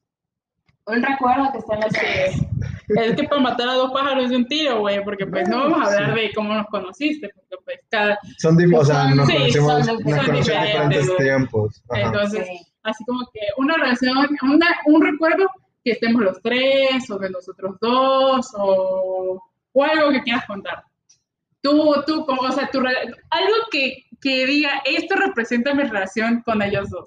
Un 0.85 1.01
recuerdo 1.03 1.51
que 1.51 1.57
está 1.59 1.75
en 1.75 1.81
los 1.81 1.89
pies. 1.89 2.41
Es 2.89 3.15
que 3.15 3.23
para 3.27 3.41
matar 3.41 3.69
a 3.69 3.73
dos 3.73 3.91
pájaros 3.91 4.29
de 4.29 4.35
un 4.37 4.47
tiro, 4.47 4.79
güey, 4.79 5.03
porque 5.03 5.25
pues 5.27 5.47
no 5.47 5.69
vamos 5.69 5.87
a 5.87 5.93
hablar 5.93 6.15
de 6.15 6.31
cómo 6.33 6.53
nos 6.55 6.65
conociste, 6.67 7.29
porque 7.35 7.55
pues 7.63 7.77
cada... 7.89 8.17
Son, 8.39 8.57
o 8.73 8.83
sea, 8.85 9.13
nos 9.13 9.27
sí, 9.27 9.33
conocimos, 9.33 9.67
son- 9.67 9.77
nos 9.77 9.85
son 9.85 10.03
conocimos 10.03 10.27
en 10.27 10.35
diferentes, 10.35 11.01
diferentes 11.01 11.17
tiempos. 11.17 11.83
Ajá. 11.89 12.01
Entonces, 12.01 12.47
Sí. 12.47 12.59
así 12.83 13.03
como 13.05 13.19
que 13.31 13.39
una 13.57 13.75
relación, 13.75 14.17
una, 14.41 14.67
un 14.85 15.01
recuerdo 15.03 15.47
que 15.83 15.91
estemos 15.91 16.21
los 16.21 16.41
tres, 16.41 17.09
o 17.09 17.17
de 17.17 17.29
nosotros 17.29 17.77
dos, 17.79 18.53
o, 18.57 19.41
o 19.71 19.83
algo 19.83 20.11
que 20.11 20.23
quieras 20.23 20.45
contar. 20.45 20.83
Tú, 21.61 21.93
tú, 22.05 22.25
como, 22.25 22.41
o 22.41 22.51
sea, 22.51 22.69
tu, 22.69 22.79
algo 22.79 23.55
que, 23.71 24.05
que 24.21 24.45
diga, 24.45 24.81
esto 24.85 25.15
representa 25.15 25.73
mi 25.73 25.83
relación 25.83 26.41
con 26.41 26.61
ellos 26.61 26.89
dos. 26.89 27.05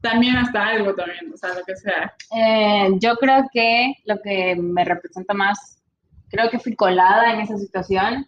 También 0.00 0.36
hasta 0.36 0.66
algo 0.66 0.94
también, 0.94 1.30
o 1.32 1.36
sea, 1.36 1.50
lo 1.54 1.62
que 1.64 1.76
sea. 1.76 2.14
Eh, 2.34 2.88
yo 3.00 3.16
creo 3.16 3.44
que 3.52 3.94
lo 4.06 4.20
que 4.22 4.56
me 4.56 4.84
representa 4.84 5.34
más, 5.34 5.82
creo 6.30 6.48
que 6.48 6.58
fui 6.58 6.74
colada 6.74 7.32
en 7.34 7.40
esa 7.40 7.58
situación, 7.58 8.26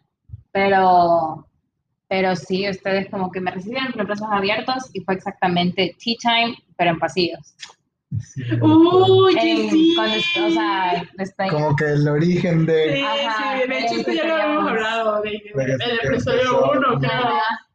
pero, 0.50 1.46
pero 2.08 2.36
sí, 2.36 2.68
ustedes 2.68 3.08
como 3.08 3.30
que 3.30 3.40
me 3.40 3.50
recibieron 3.50 3.90
con 3.92 4.00
los 4.00 4.08
brazos 4.08 4.28
abiertos 4.30 4.90
y 4.92 5.00
fue 5.00 5.14
exactamente 5.14 5.96
tea 5.98 6.16
time, 6.20 6.56
pero 6.76 6.90
en 6.90 6.98
pasillos. 6.98 7.54
Sí. 8.20 8.42
Uy, 8.60 9.34
En- 9.38 9.70
sí. 9.70 9.92
cuando 9.96 10.16
est- 10.16 10.36
o 10.36 10.50
sea, 10.50 11.02
estoy- 11.18 11.48
Como 11.48 11.74
que 11.76 11.84
el 11.84 12.06
origen 12.08 12.66
de... 12.66 12.94
Sí, 12.96 13.02
Ajá, 13.02 13.60
sí, 13.62 13.68
de 13.68 13.78
hecho, 13.78 13.94
esto 13.94 14.12
ya 14.12 14.24
lo 14.26 14.34
habíamos 14.34 14.70
hablado, 14.70 15.22
de, 15.22 15.30
que 15.30 15.48
episodio 15.48 15.98
empezó, 16.02 16.70
1, 16.72 16.88
ujú. 16.92 17.00
creo, 17.00 17.22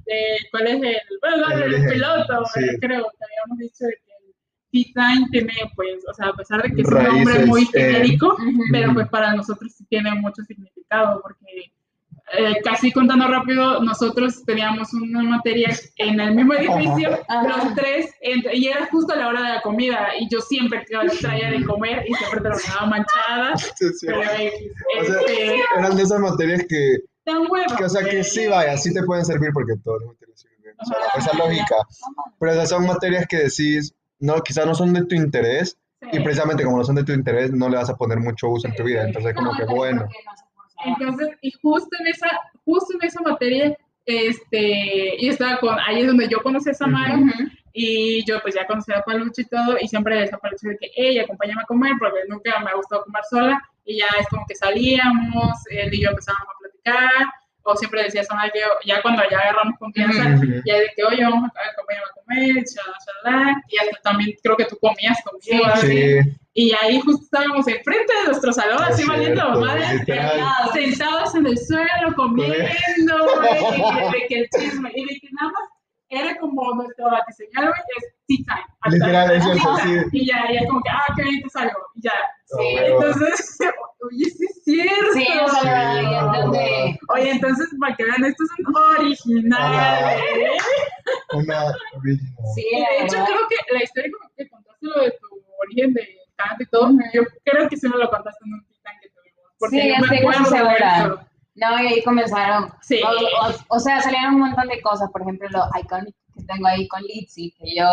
de 0.06 0.16
cuál 0.52 0.68
es 0.68 0.74
el, 0.76 0.98
bueno, 1.22 1.52
El 1.64 1.74
el, 1.74 1.90
piloto, 1.92 2.46
sí. 2.54 2.62
creo, 2.80 3.04
que 3.04 3.26
habíamos 3.26 3.58
dicho 3.58 3.86
de 3.86 3.94
que 4.06 4.12
el 4.80 4.86
T-Time 4.94 5.28
tiene, 5.32 5.54
pues, 5.76 6.04
o 6.10 6.14
sea, 6.14 6.28
a 6.28 6.34
pesar 6.36 6.62
de 6.62 6.76
que 6.76 6.82
es 6.82 6.88
un 6.88 7.04
nombre 7.04 7.46
muy 7.46 7.64
eh, 7.64 7.68
genérico, 7.74 8.38
pero 8.72 8.94
pues 8.94 9.08
para 9.10 9.34
nosotros 9.34 9.74
sí 9.76 9.86
tiene 9.90 10.14
mucho 10.16 10.44
significado, 10.44 11.20
porque 11.22 11.72
eh, 12.34 12.56
casi 12.64 12.92
contando 12.92 13.28
rápido, 13.28 13.82
nosotros 13.84 14.44
teníamos 14.46 14.94
una 14.94 15.24
materia 15.24 15.70
en 15.98 16.20
el 16.20 16.36
mismo 16.36 16.54
edificio, 16.56 17.20
Ajá. 17.28 17.48
los 17.66 17.76
tres, 17.76 18.14
entre- 18.22 18.56
y 18.58 18.68
era 18.68 18.86
justo 18.88 19.14
a 19.14 19.18
la 19.18 19.28
hora 19.30 19.42
de 19.44 19.50
la 19.56 19.62
comida, 19.62 20.10
y 20.20 20.28
yo 20.30 20.42
siempre 20.42 20.86
traía 21.22 21.50
de 21.52 21.64
comer 21.66 22.04
y 22.08 22.14
siempre 22.16 22.42
terminaba 22.42 22.86
manchada. 22.88 23.56
Sí, 23.78 23.86
sí. 24.00 24.08
Pero 24.08 24.22
X, 24.24 24.72
O 25.02 25.06
sea, 25.06 25.20
este, 25.22 25.56
eran 25.78 25.96
de 25.96 26.04
esas 26.04 26.20
materias 26.20 26.66
que, 26.68 26.98
tan 27.24 27.44
que, 27.78 27.84
o 27.86 27.90
sea, 27.90 28.04
que 28.04 28.24
sí, 28.24 28.48
vaya, 28.48 28.76
sí 28.78 28.94
te 28.94 29.04
pueden 29.04 29.24
servir 29.26 29.52
porque 29.54 29.74
todas 29.84 30.02
las 30.02 30.10
materias 30.14 30.40
sirven. 30.42 30.76
O 30.80 30.86
sea, 30.86 30.98
esa 31.18 31.38
lógica. 31.38 31.76
Pero 32.40 32.52
esas 32.52 32.70
son 32.70 32.86
materias 32.86 33.26
que 33.28 33.38
decís, 33.38 33.94
no, 34.20 34.42
quizás 34.42 34.66
no 34.66 34.76
son 34.76 34.94
de 34.94 35.06
tu 35.06 35.16
interés, 35.16 35.78
y 36.12 36.20
precisamente 36.20 36.64
como 36.64 36.78
no 36.78 36.84
son 36.84 36.96
de 36.96 37.04
tu 37.04 37.12
interés, 37.14 37.52
no 37.52 37.70
le 37.70 37.78
vas 37.78 37.90
a 37.90 37.96
poner 37.96 38.20
mucho 38.20 38.50
uso 38.50 38.68
en 38.68 38.76
tu 38.76 38.84
vida. 38.84 39.04
Entonces, 39.04 39.34
como 39.34 39.52
que 39.56 39.66
bueno. 39.66 40.08
Entonces, 40.86 41.30
y 41.42 41.52
justo 41.52 41.90
en 42.00 42.08
esa, 42.08 42.30
justo 42.66 42.94
en 43.00 43.08
esa 43.08 43.22
materia, 43.22 43.78
este, 44.06 45.16
y 45.18 45.28
estaba 45.28 45.60
con, 45.60 45.78
ahí 45.80 46.02
es 46.02 46.08
donde 46.08 46.30
yo 46.30 46.42
conocí 46.42 46.70
a 46.70 46.74
Samara, 46.74 47.18
Ujú. 47.18 47.32
y 47.74 48.24
yo 48.26 48.42
pues 48.42 48.56
ya 48.56 48.66
conocía 48.66 49.00
a 49.00 49.04
Palucho 49.04 49.42
y 49.42 49.46
todo, 49.46 49.78
y 49.82 49.88
siempre 49.88 50.16
le 50.16 50.22
decía 50.22 50.38
a 50.38 50.40
Palucho 50.40 50.70
de 50.70 50.78
que, 50.78 50.92
ella 50.96 51.24
acompáñame 51.24 51.62
a 51.62 51.66
comer, 51.66 51.94
porque 52.00 52.20
nunca 52.28 52.60
me 52.60 52.72
ha 52.72 52.76
gustado 52.76 53.04
comer 53.04 53.24
sola, 53.30 53.62
y 53.86 53.98
ya 53.98 54.08
es 54.20 54.28
como 54.30 54.46
que 54.48 54.56
salíamos, 54.56 55.54
él 55.70 55.94
y 55.94 56.02
yo 56.02 56.10
empezábamos 56.10 56.48
a 56.56 56.60
platicar, 56.60 57.26
o 57.70 57.76
siempre 57.76 58.04
decía 58.04 58.22
a 58.22 58.24
Samara 58.24 58.50
que 58.52 58.60
ya 58.86 59.02
cuando 59.02 59.22
ya 59.30 59.38
agarramos 59.40 59.78
confianza, 59.78 60.24
Ujú. 60.36 60.46
ya 60.66 60.76
de 60.76 60.90
que, 60.96 61.04
oye, 61.04 61.24
vamos 61.24 61.50
a 61.54 61.72
acompañarme 61.72 62.08
a 62.10 62.14
comer, 62.56 62.64
chalá, 62.66 63.56
y 63.68 63.78
hasta 63.78 64.02
también 64.04 64.38
creo 64.42 64.56
que 64.56 64.66
tú 64.66 64.78
comías 64.80 65.18
conmigo, 65.24 65.66
así, 65.66 65.88
Sí, 65.88 66.20
y 66.54 66.74
ahí 66.82 67.00
justo 67.02 67.24
estábamos 67.24 67.68
enfrente 67.68 68.12
de 68.22 68.26
nuestro 68.28 68.52
salón, 68.54 68.82
así 68.84 69.06
valiendo 69.08 69.60
madre, 69.60 69.84
sentados 70.74 71.36
en 71.36 71.46
el 71.48 71.58
suelo, 71.58 72.14
comiendo, 72.16 72.56
güey, 73.36 73.60
y 73.60 74.12
de 74.22 74.28
que 74.28 74.36
el 74.40 74.50
chisme, 74.50 74.92
y 74.96 75.06
de 75.06 75.20
que 75.20 75.28
nada 75.32 75.52
más 75.52 75.70
era 76.10 76.38
como 76.38 76.74
nuestro 76.76 77.12
batiseñal, 77.12 77.66
güey, 77.68 77.82
es 77.98 78.06
tea 78.28 78.38
time. 78.56 78.66
Hasta- 78.82 78.96
Literal, 78.98 79.32
es 79.36 79.44
cierto, 79.44 79.78
sí. 79.84 79.90
Y 80.14 80.26
ya, 80.28 80.46
ya 80.54 80.66
como 80.68 80.82
que, 80.82 80.90
ah, 80.90 81.04
qué 81.18 81.24
bien 81.24 81.42
te 81.44 81.50
salgo, 81.50 81.78
y 81.96 82.02
ya. 82.02 82.14
Oh, 82.52 82.58
Sí. 82.60 82.78
Entonces, 82.80 83.58
oye, 84.00 84.26
sí 84.30 84.46
es 84.46 84.64
cierto. 84.64 85.14
Sí, 85.14 85.28
o 85.44 85.50
sea, 85.50 85.94
Sí, 86.00 86.06
Oye, 87.18 87.32
entonces, 87.32 87.68
para 87.80 87.96
que 87.96 88.04
vean, 88.06 88.26
estos 88.26 88.48
son 88.56 88.76
originales. 89.00 90.62
una 91.34 91.74
original. 91.94 92.26
Sí, 92.56 92.66
Y 92.72 92.80
de 92.80 93.04
hecho, 93.06 93.16
creo 93.26 93.48
que 93.50 93.74
la 93.74 93.84
historia 93.84 94.12
como 94.18 94.32
que 94.36 94.50
contaste 94.50 94.86
lo 94.86 95.02
de 95.02 95.12
tu 95.12 95.28
origen 95.62 95.94
de 95.94 96.18
canto 96.36 96.64
y 96.64 96.66
todo, 96.68 96.92
yo 97.14 97.22
creo 97.46 97.68
que 97.70 97.78
sí 97.78 97.88
me 97.90 97.98
lo 97.98 98.10
contaste 98.10 98.44
en 98.46 98.54
un 98.54 98.66
titán 98.68 98.94
que 99.02 99.10
tuvimos. 99.10 99.42
Porque 99.60 99.82
Sí, 99.82 99.88
yo 99.90 99.96
me 100.08 100.16
estoy 100.18 100.46
segura. 100.58 100.98
eso. 101.06 101.20
No, 101.56 101.82
y 101.84 101.88
ahí 101.88 102.04
comenzaron. 102.04 102.72
Sí. 102.82 103.02
O, 103.04 103.48
o- 103.48 103.76
o 103.76 103.80
sea, 103.80 104.00
salieron 104.02 104.36
un 104.36 104.42
montón 104.42 104.68
de 104.68 104.80
cosas. 104.82 105.10
Por 105.12 105.24
ejemplo, 105.24 105.48
lo 105.50 105.66
iconic 105.80 106.16
que 106.36 106.44
tengo 106.44 106.68
ahí 106.68 106.88
con 106.88 107.02
Litzy, 107.02 107.52
que 107.58 107.76
yo 107.76 107.86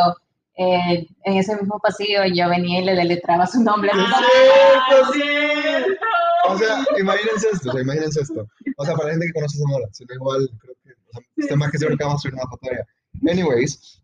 eh, 0.57 1.07
en 1.25 1.37
ese 1.37 1.57
mismo 1.57 1.79
pasillo 1.81 2.21
yo 2.33 2.49
venía 2.49 2.81
y 2.81 2.85
le 2.85 2.95
deletraba 2.95 3.47
su 3.47 3.63
nombre. 3.63 3.91
¿En 3.93 4.01
¡Ah? 4.01 4.23
Sí. 5.13 5.21
cierto! 5.21 6.05
O 6.49 6.59
sea, 6.59 6.85
imagínense 6.99 7.49
esto, 7.53 7.71
o 7.71 7.73
sea, 7.73 7.83
imagínense 7.83 8.21
esto. 8.21 8.47
O 8.77 8.85
sea, 8.85 8.95
para 8.95 9.07
la 9.07 9.13
gente 9.13 9.27
que 9.27 9.33
conoce 9.33 9.59
Zamora, 9.59 9.87
si 9.93 10.05
no 10.05 10.15
igual, 10.15 10.51
creo 10.61 10.75
que, 10.83 10.91
o 10.91 11.13
sea, 11.13 11.23
estoy 11.37 11.57
más 11.57 11.71
que 11.71 11.79
seguro 11.79 11.97
que 11.97 12.05
vamos 12.05 12.21
a 12.21 12.23
subir 12.23 12.35
una 12.35 12.49
foto 12.49 12.69
de. 12.71 13.31
Anyways, 13.31 14.03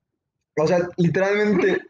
o 0.58 0.66
sea, 0.66 0.88
literalmente 0.96 1.82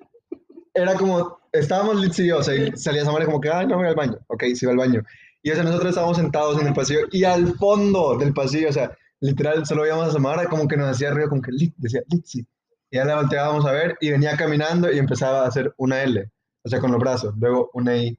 era 0.75 0.95
como, 0.95 1.39
estábamos 1.53 2.01
Litz 2.01 2.19
y 2.19 2.27
yo, 2.29 2.39
o 2.39 2.43
sea, 2.43 2.55
y 2.55 2.73
salía 2.77 3.05
Zamora 3.05 3.27
como 3.27 3.41
que, 3.41 3.51
ay, 3.51 3.67
no 3.67 3.77
voy 3.77 3.89
al 3.89 3.95
baño. 3.95 4.19
Ok, 4.27 4.45
sí 4.55 4.67
va 4.67 4.73
al 4.73 4.79
baño. 4.79 5.03
Y 5.43 5.51
o 5.51 5.55
sea, 5.55 5.65
nosotros 5.65 5.91
estábamos 5.91 6.17
sentados 6.17 6.61
en 6.61 6.67
el 6.67 6.75
pasillo 6.75 7.01
y 7.11 7.25
al 7.25 7.55
fondo 7.55 8.19
del 8.19 8.35
pasillo, 8.35 8.69
o 8.69 8.73
sea, 8.73 8.97
literal, 9.21 9.65
solo 9.65 9.83
veíamos 9.83 10.09
a 10.09 10.13
Samara 10.13 10.47
como 10.47 10.69
que 10.69 10.77
nos 10.77 10.91
hacía 10.91 11.11
ruido, 11.13 11.31
como 11.31 11.43
que 11.43 11.53
Lit, 11.53 11.75
decía 11.79 12.03
Litzy. 12.09 12.47
Y 12.91 12.97
ya 12.97 13.05
la 13.05 13.17
volteábamos 13.17 13.67
a 13.67 13.73
ver 13.73 13.97
y 14.01 14.11
venía 14.11 14.37
caminando 14.37 14.91
y 14.91 14.99
empezaba 14.99 15.43
a 15.43 15.49
hacer 15.49 15.73
una 15.77 16.03
L, 16.03 16.29
o 16.65 16.69
sea, 16.69 16.81
con 16.81 16.91
los 16.91 17.01
brazos, 17.01 17.35
luego 17.39 17.71
una 17.73 17.97
I, 17.97 18.19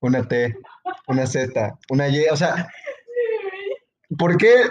una 0.00 0.26
T, 0.26 0.56
una 1.06 1.26
Z, 1.26 1.78
una 1.90 2.08
Y, 2.08 2.26
o 2.26 2.36
sea, 2.36 2.68
¿por 4.18 4.36
qué? 4.38 4.64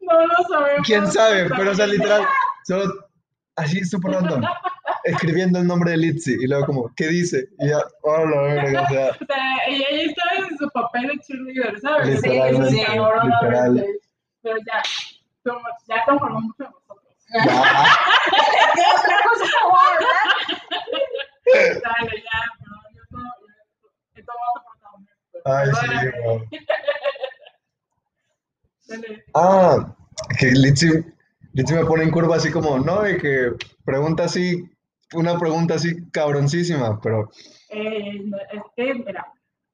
No 0.00 0.26
lo 0.26 0.34
sabemos. 0.48 0.86
¿Quién 0.86 1.06
sabe? 1.10 1.48
Pero, 1.48 1.72
o 1.72 1.74
sea, 1.74 1.86
literal, 1.86 2.24
solo 2.64 2.92
así 3.56 3.84
súper 3.84 4.12
random, 4.12 4.42
escribiendo 5.04 5.58
el 5.58 5.66
nombre 5.66 5.92
de 5.92 5.96
Litzy 5.96 6.34
y 6.40 6.46
luego 6.46 6.66
como, 6.66 6.94
¿qué 6.94 7.08
dice? 7.08 7.48
Y 7.58 7.68
ya, 7.68 7.78
oh, 8.02 8.24
la 8.26 8.40
verga, 8.42 8.82
o 8.82 8.88
sea, 8.88 9.10
O 9.10 9.26
sea, 9.26 9.56
ella 9.66 9.86
ya 9.90 10.02
estaba 10.02 10.48
en 10.48 10.58
su 10.58 10.68
papel 10.70 11.08
de 11.08 11.18
cheerleader, 11.18 11.80
¿sabes? 11.80 12.20
Sí, 12.20 12.84
cabrón, 12.86 13.30
literal. 13.30 13.86
Pero 14.42 14.56
ya, 14.58 14.82
somos, 15.44 15.62
ya 15.88 15.96
hablando 16.06 16.40
mucho 16.40 16.81
de 17.32 17.38
nosotros. 17.40 17.72
ya, 21.46 21.80
Dale, 21.82 22.22
ya, 22.22 22.38
pero 22.58 22.76
yo 22.94 23.02
todo, 23.10 23.30
yo 24.14 24.22
todo 24.24 24.36
otro 24.54 24.62
protagonista. 24.66 25.14
ay, 25.44 25.68
sí, 25.68 25.86
Perdóname. 25.86 26.20
wow. 26.24 26.38
Dale. 28.88 29.24
Ah, 29.34 29.94
que 30.38 30.46
Litzy 31.54 31.74
me 31.74 31.84
pone 31.84 32.04
en 32.04 32.10
curva 32.10 32.36
así 32.36 32.50
como, 32.50 32.78
no, 32.78 33.02
de 33.02 33.16
que 33.18 33.52
pregunta 33.84 34.24
así, 34.24 34.64
una 35.14 35.38
pregunta 35.38 35.74
así 35.74 36.08
cabroncísima, 36.10 37.00
pero 37.00 37.30
Eh, 37.70 38.20
no, 38.24 38.36
es 38.38 38.62
que, 38.76 38.94
mira, 38.94 39.26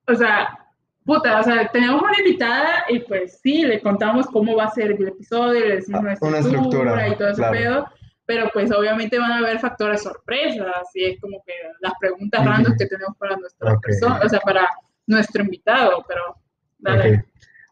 o 0.06 0.14
sea, 0.14 0.66
puta, 1.08 1.40
o 1.40 1.42
sea, 1.42 1.66
tenemos 1.72 2.02
una 2.02 2.18
invitada 2.18 2.84
y 2.90 2.98
pues 2.98 3.40
sí, 3.42 3.62
le 3.62 3.80
contamos 3.80 4.26
cómo 4.26 4.54
va 4.54 4.64
a 4.64 4.70
ser 4.70 4.90
el 4.92 5.08
episodio, 5.08 5.66
le 5.66 5.76
decimos 5.76 6.02
Ah, 6.04 6.14
una 6.20 6.28
una 6.28 6.38
estructura, 6.40 7.06
estructura, 7.06 7.08
y 7.08 7.16
todo 7.16 7.28
ese 7.28 7.36
claro. 7.40 7.52
pedo, 7.56 7.86
pero 8.26 8.50
pues 8.52 8.70
obviamente 8.70 9.18
van 9.18 9.32
a 9.32 9.38
haber 9.38 9.58
factores 9.58 10.02
sorpresas 10.02 10.84
y 10.92 11.04
es 11.06 11.18
como 11.18 11.42
que 11.46 11.54
las 11.80 11.94
preguntas 11.98 12.44
random 12.44 12.76
que 12.78 12.84
tenemos 12.84 13.16
para 13.16 13.36
nuestra 13.36 13.72
Ok. 13.72 13.80
persona, 13.82 14.20
o 14.22 14.28
sea, 14.28 14.40
para 14.40 14.68
nuestro 15.06 15.42
invitado, 15.42 16.04
pero 16.06 16.20
dale. 16.78 17.14
Ok. 17.14 17.24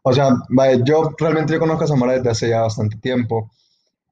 O 0.08 0.12
sea, 0.14 0.30
yo 0.84 1.14
realmente 1.18 1.52
yo 1.52 1.58
conozco 1.58 1.84
a 1.84 1.88
Samara 1.88 2.14
desde 2.14 2.30
hace 2.30 2.48
ya 2.48 2.62
bastante 2.62 2.96
tiempo. 2.96 3.50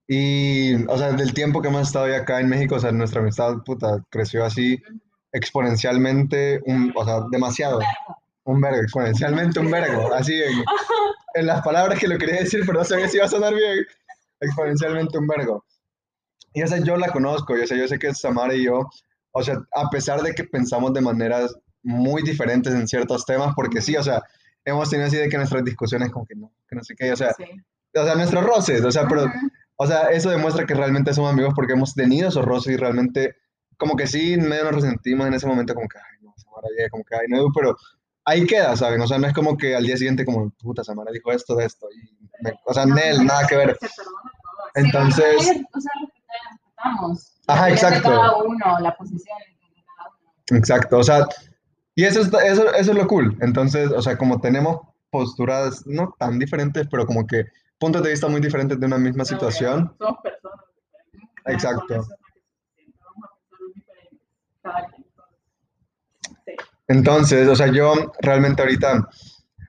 Y, 0.06 0.84
o 0.84 0.98
sea, 0.98 1.12
del 1.12 1.32
tiempo 1.32 1.62
que 1.62 1.68
hemos 1.68 1.80
estado 1.82 2.08
ya 2.08 2.18
acá 2.18 2.40
en 2.40 2.50
México, 2.50 2.74
o 2.74 2.78
sea, 2.78 2.92
nuestra 2.92 3.22
amistad, 3.22 3.54
puta, 3.64 4.04
creció 4.10 4.44
así 4.44 4.82
exponencialmente, 5.32 6.60
un, 6.66 6.92
o 6.94 7.04
sea, 7.06 7.20
demasiado. 7.30 7.78
Un 8.44 8.60
vergo, 8.60 8.82
exponencialmente 8.82 9.58
un 9.60 9.70
vergo. 9.70 10.12
Así 10.14 10.34
en, 10.42 10.62
en 11.34 11.46
las 11.46 11.62
palabras 11.62 11.98
que 11.98 12.08
lo 12.08 12.18
quería 12.18 12.36
decir, 12.40 12.60
pero 12.66 12.78
no 12.78 12.84
sabía 12.84 13.08
si 13.08 13.16
iba 13.16 13.26
a 13.26 13.28
sonar 13.28 13.54
bien. 13.54 13.84
Exponencialmente 14.40 15.18
un 15.18 15.26
vergo. 15.26 15.64
Y, 16.52 16.62
o 16.62 16.66
sea, 16.66 16.78
yo 16.78 16.96
la 16.96 17.08
conozco, 17.08 17.56
y, 17.56 17.62
o 17.62 17.66
sea, 17.66 17.76
yo 17.76 17.88
sé 17.88 17.98
que 17.98 18.14
Samara 18.14 18.54
y 18.54 18.64
yo, 18.64 18.88
o 19.32 19.42
sea, 19.42 19.56
a 19.74 19.90
pesar 19.90 20.22
de 20.22 20.34
que 20.34 20.44
pensamos 20.44 20.92
de 20.92 21.00
maneras 21.00 21.54
muy 21.82 22.22
diferentes 22.22 22.72
en 22.72 22.86
ciertos 22.86 23.24
temas, 23.24 23.52
porque 23.56 23.80
sí, 23.82 23.96
o 23.96 24.02
sea, 24.02 24.22
hemos 24.64 24.88
tenido 24.88 25.08
así 25.08 25.16
de 25.16 25.28
que 25.28 25.36
nuestras 25.36 25.64
discusiones 25.64 26.10
como 26.10 26.24
que 26.26 26.36
no, 26.36 26.52
que 26.68 26.76
no 26.76 26.84
sé 26.84 26.94
qué, 26.96 27.12
o 27.12 27.16
sea, 27.16 27.32
Sí. 27.34 27.44
o 27.96 28.04
sea, 28.04 28.14
nuestros 28.14 28.44
roces, 28.44 28.84
o 28.84 28.92
sea, 28.92 29.08
pero, 29.08 29.24
Ujú. 29.24 29.32
o 29.76 29.86
sea, 29.86 30.02
eso 30.10 30.30
demuestra 30.30 30.64
que 30.64 30.74
realmente 30.74 31.12
somos 31.12 31.32
amigos 31.32 31.54
porque 31.56 31.72
hemos 31.72 31.94
tenido 31.94 32.28
esos 32.28 32.44
roces 32.44 32.74
y 32.74 32.76
realmente, 32.76 33.34
como 33.76 33.96
que 33.96 34.06
sí, 34.06 34.36
medio 34.36 34.64
nos 34.64 34.76
resentimos 34.76 35.26
en 35.26 35.34
ese 35.34 35.46
momento, 35.48 35.74
como 35.74 35.88
que, 35.88 35.98
ay, 35.98 36.18
no, 36.22 36.32
Samara, 36.36 36.68
ya, 36.78 36.88
como 36.90 37.02
que, 37.04 37.16
ay, 37.16 37.26
no, 37.28 37.46
pero 37.52 37.76
ahí 38.24 38.46
queda, 38.46 38.76
¿saben? 38.76 39.00
O 39.00 39.06
sea, 39.06 39.18
no 39.18 39.26
es 39.26 39.34
como 39.34 39.56
que 39.56 39.74
al 39.76 39.84
día 39.84 39.96
siguiente, 39.96 40.24
como, 40.24 40.50
puta, 40.50 40.82
Samara 40.84 41.10
dijo 41.12 41.30
esto 41.32 41.54
de 41.56 41.66
esto, 41.66 41.86
y 41.92 42.42
me- 42.42 42.54
o 42.64 42.74
sea, 42.74 42.86
Nel, 42.86 43.24
nada 43.24 43.46
que 43.46 43.56
ver. 43.56 43.76
Se. 43.80 43.88
Sí, 43.88 43.94
Entonces, 44.76 45.36
bueno, 45.46 45.68
o 45.72 45.80
sea, 45.80 45.92
respetamos. 46.00 47.40
Ajá, 47.46 47.70
exacto. 47.70 48.08
Cada 48.10 48.36
uno, 48.42 48.78
la 48.80 48.96
posición 48.96 49.38
de 49.38 49.84
cada 49.96 50.10
uno. 50.50 50.58
exacto, 50.58 50.98
o 50.98 51.04
sea, 51.04 51.26
y 51.94 52.04
eso, 52.04 52.20
está- 52.22 52.44
eso, 52.44 52.72
eso 52.74 52.90
es 52.92 52.96
lo 52.98 53.06
cool. 53.06 53.36
Entonces, 53.40 53.90
o 53.92 54.02
sea, 54.02 54.16
como 54.18 54.40
tenemos 54.40 54.80
posturas 55.10 55.86
no 55.86 56.12
tan 56.18 56.38
diferentes, 56.40 56.88
pero 56.90 57.06
como 57.06 57.24
que 57.26 57.44
puntos 57.78 58.02
de 58.02 58.10
vista 58.10 58.26
muy 58.26 58.40
diferentes 58.40 58.80
de 58.80 58.86
una 58.86 58.98
misma 58.98 59.24
situación, 59.24 59.94
Somos 59.98 60.20
personas 60.22 60.60
diferentes. 61.12 61.64
Exacto. 61.64 61.94
Con 61.94 62.00
eso 62.02 62.14
es 62.14 62.20
lo 62.20 62.42
que 62.44 62.60
se 62.60 62.74
siente. 62.74 62.98
Vamos 63.04 63.30
a 63.30 63.36
pensar 63.38 63.68
diferentes. 63.74 64.26
Cada 64.62 64.86
quien. 64.86 65.04
Entonces, 66.88 67.48
o 67.48 67.56
sea, 67.56 67.68
yo 67.72 68.12
realmente 68.20 68.62
ahorita, 68.62 69.08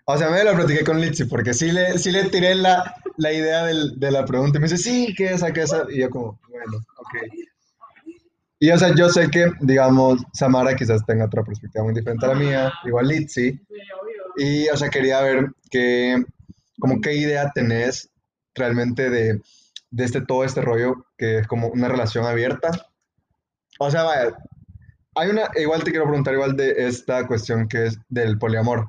o 0.05 0.17
sea, 0.17 0.29
me 0.29 0.43
lo 0.43 0.55
platiqué 0.55 0.83
con 0.83 1.01
Litzy 1.01 1.25
porque 1.25 1.53
sí 1.53 1.71
le, 1.71 1.97
sí 1.99 2.11
le 2.11 2.25
tiré 2.25 2.55
la, 2.55 2.95
la 3.17 3.33
idea 3.33 3.65
del- 3.65 3.99
de 3.99 4.11
la 4.11 4.25
pregunta 4.25 4.57
y 4.57 4.61
me 4.61 4.67
dice, 4.69 4.77
sí, 4.83 5.13
que 5.15 5.33
esa, 5.33 5.53
que 5.53 5.61
esa, 5.63 5.85
y 5.89 5.99
yo 6.01 6.09
como, 6.09 6.39
bueno, 6.49 6.77
ok. 6.97 7.15
Y 8.59 8.71
o 8.71 8.77
sea, 8.77 8.95
yo 8.95 9.09
sé 9.09 9.29
que, 9.29 9.51
digamos, 9.61 10.21
Samara 10.33 10.75
quizás 10.75 11.05
tenga 11.05 11.25
otra 11.25 11.43
perspectiva 11.43 11.83
muy 11.83 11.93
diferente 11.93 12.25
a 12.25 12.29
la 12.29 12.35
mía, 12.35 12.73
igual 12.85 13.07
obvio. 13.07 13.53
Y, 14.37 14.69
o 14.69 14.77
sea, 14.77 14.89
quería 14.89 15.21
ver 15.21 15.47
qué, 15.69 16.23
como 16.79 17.01
qué 17.01 17.15
idea 17.15 17.51
tenés 17.53 18.09
realmente 18.55 19.09
de, 19.09 19.41
de 19.91 20.03
este, 20.05 20.21
todo 20.21 20.43
este 20.43 20.61
rollo 20.61 21.05
que 21.17 21.39
es 21.39 21.47
como 21.47 21.67
una 21.69 21.87
relación 21.89 22.25
abierta. 22.25 22.71
O 23.79 23.89
sea, 23.91 24.03
vaya, 24.03 24.35
hay 25.15 25.29
una, 25.29 25.49
igual 25.55 25.83
te 25.83 25.91
quiero 25.91 26.05
preguntar 26.05 26.33
igual 26.33 26.55
de 26.55 26.87
esta 26.87 27.25
cuestión 27.27 27.67
que 27.67 27.87
es 27.87 27.97
del 28.09 28.37
poliamor. 28.37 28.87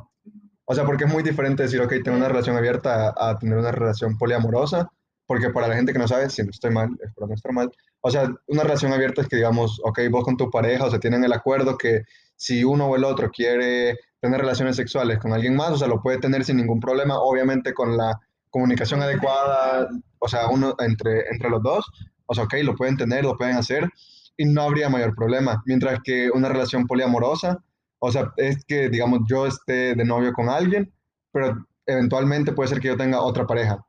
O 0.65 0.75
sea, 0.75 0.85
porque 0.85 1.05
es 1.05 1.12
muy 1.12 1.23
diferente 1.23 1.62
decir, 1.62 1.81
ok, 1.81 1.93
tengo 2.03 2.17
una 2.17 2.29
relación 2.29 2.57
abierta 2.57 3.15
a, 3.17 3.31
a 3.31 3.39
tener 3.39 3.57
una 3.57 3.71
relación 3.71 4.19
poliamorosa, 4.19 4.91
porque 5.27 5.51
para 5.51 5.69
la 5.69 5.77
gente 5.77 5.93
que 5.93 5.99
no 5.99 6.09
sabe, 6.09 6.29
si 6.31 6.43
no 6.43 6.51
estoy 6.51 6.71
mal, 6.71 6.91
espero 7.03 7.27
no 7.27 7.35
estar 7.35 7.53
mal, 7.53 7.71
o 8.01 8.11
sea, 8.11 8.33
una 8.47 8.62
relación 8.62 8.93
abierta 8.93 9.23
es 9.23 9.29
que 9.29 9.37
digamos, 9.37 9.81
ok, 9.83 10.01
vos 10.11 10.25
con 10.25 10.37
tu 10.37 10.51
pareja, 10.51 10.85
o 10.85 10.91
sea, 10.91 11.01
tienen 11.01 11.25
el 11.25 11.33
acuerdo 11.33 11.77
que 11.77 12.03
si 12.37 12.62
uno 12.62 12.87
o 12.87 12.97
el 12.97 13.05
otro 13.05 13.31
quiere 13.31 13.99
tener 14.21 14.41
relaciones 14.41 14.77
sexuales 14.77 15.19
con 15.19 15.33
alguien 15.33 15.57
más, 15.57 15.71
o 15.71 15.77
sea, 15.77 15.89
lo 15.89 16.01
puede 16.01 16.19
tener 16.19 16.45
sin 16.45 16.57
ningún 16.57 16.81
problema, 16.81 17.19
obviamente 17.19 17.75
con 17.75 17.97
la 17.97 18.21
comunicación 18.51 19.03
adecuada, 19.03 19.89
o 20.19 20.29
sea, 20.29 20.49
uno 20.49 20.75
entre, 20.79 21.29
entre 21.31 21.51
los 21.51 21.62
dos, 21.62 21.85
o 22.27 22.35
sea, 22.35 22.45
ok, 22.45 22.55
lo 22.62 22.77
pueden 22.77 22.97
tener, 22.97 23.25
lo 23.25 23.37
pueden 23.37 23.57
hacer, 23.57 23.89
y 24.37 24.44
no 24.44 24.62
habría 24.62 24.88
mayor 24.88 25.14
problema. 25.14 25.62
Mientras 25.66 26.01
que 26.03 26.31
una 26.31 26.49
relación 26.49 26.87
poliamorosa, 26.87 27.62
o 27.99 28.11
sea, 28.11 28.33
es 28.37 28.64
que, 28.64 28.88
digamos, 28.88 29.20
yo 29.29 29.46
esté 29.46 29.94
de 29.94 30.05
novio 30.05 30.33
con 30.33 30.49
alguien, 30.49 30.92
pero 31.33 31.66
eventualmente 31.87 32.53
puede 32.53 32.68
ser 32.68 32.81
que 32.81 32.88
yo 32.88 32.96
tenga 32.96 33.20
otra 33.20 33.46
pareja. 33.46 33.85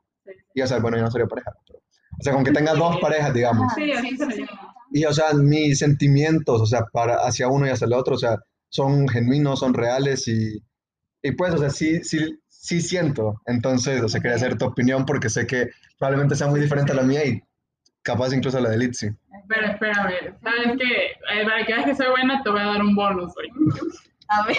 Y, 0.54 0.62
o 0.62 0.66
sea, 0.66 0.78
bueno, 0.78 0.96
yo 0.96 1.04
no 1.04 1.10
sería 1.10 1.26
pareja, 1.26 1.52
pero, 1.66 1.78
o 1.78 2.22
sea, 2.22 2.32
con 2.32 2.44
que 2.44 2.52
tenga 2.52 2.74
dos 2.74 2.98
parejas, 3.00 3.34
digamos. 3.34 3.72
Y, 4.90 5.04
o 5.04 5.12
sea, 5.12 5.34
mis 5.34 5.78
sentimientos, 5.78 6.60
o 6.62 6.66
sea, 6.66 6.86
para, 6.92 7.16
hacia 7.16 7.48
uno 7.48 7.66
y 7.66 7.70
hacia 7.70 7.86
el 7.86 7.92
otro, 7.92 8.14
o 8.14 8.18
sea, 8.18 8.38
son 8.70 9.06
genuinos, 9.08 9.60
son 9.60 9.74
reales 9.74 10.26
y, 10.28 10.62
y 11.22 11.32
pues, 11.32 11.54
o 11.54 11.58
sea, 11.58 11.70
sí, 11.70 12.02
sí, 12.02 12.40
sí 12.48 12.80
siento. 12.80 13.40
Entonces, 13.46 14.02
o 14.02 14.08
sea, 14.08 14.20
quería 14.20 14.36
hacer 14.36 14.56
tu 14.56 14.64
opinión 14.64 15.04
porque 15.04 15.28
sé 15.28 15.46
que 15.46 15.68
probablemente 15.98 16.36
sea 16.36 16.48
muy 16.48 16.60
diferente 16.60 16.92
a 16.92 16.96
la 16.96 17.02
mía 17.02 17.24
y 17.24 17.42
capaz 18.08 18.32
incluso 18.32 18.56
a 18.58 18.60
la 18.62 18.70
de 18.70 18.78
Litzy. 18.78 19.08
Pero 19.48 19.66
espérame, 19.66 20.34
¿sabes 20.42 20.76
qué? 20.78 21.06
Eh, 21.32 21.44
Para 21.44 21.64
que 21.66 21.72
veas 21.74 21.84
que 21.86 21.94
soy 21.94 22.08
buena, 22.08 22.42
te 22.42 22.50
voy 22.50 22.60
a 22.60 22.66
dar 22.66 22.80
un 22.82 22.94
bonus 22.94 23.32
hoy. 23.36 23.48
A 24.30 24.46
ver. 24.46 24.56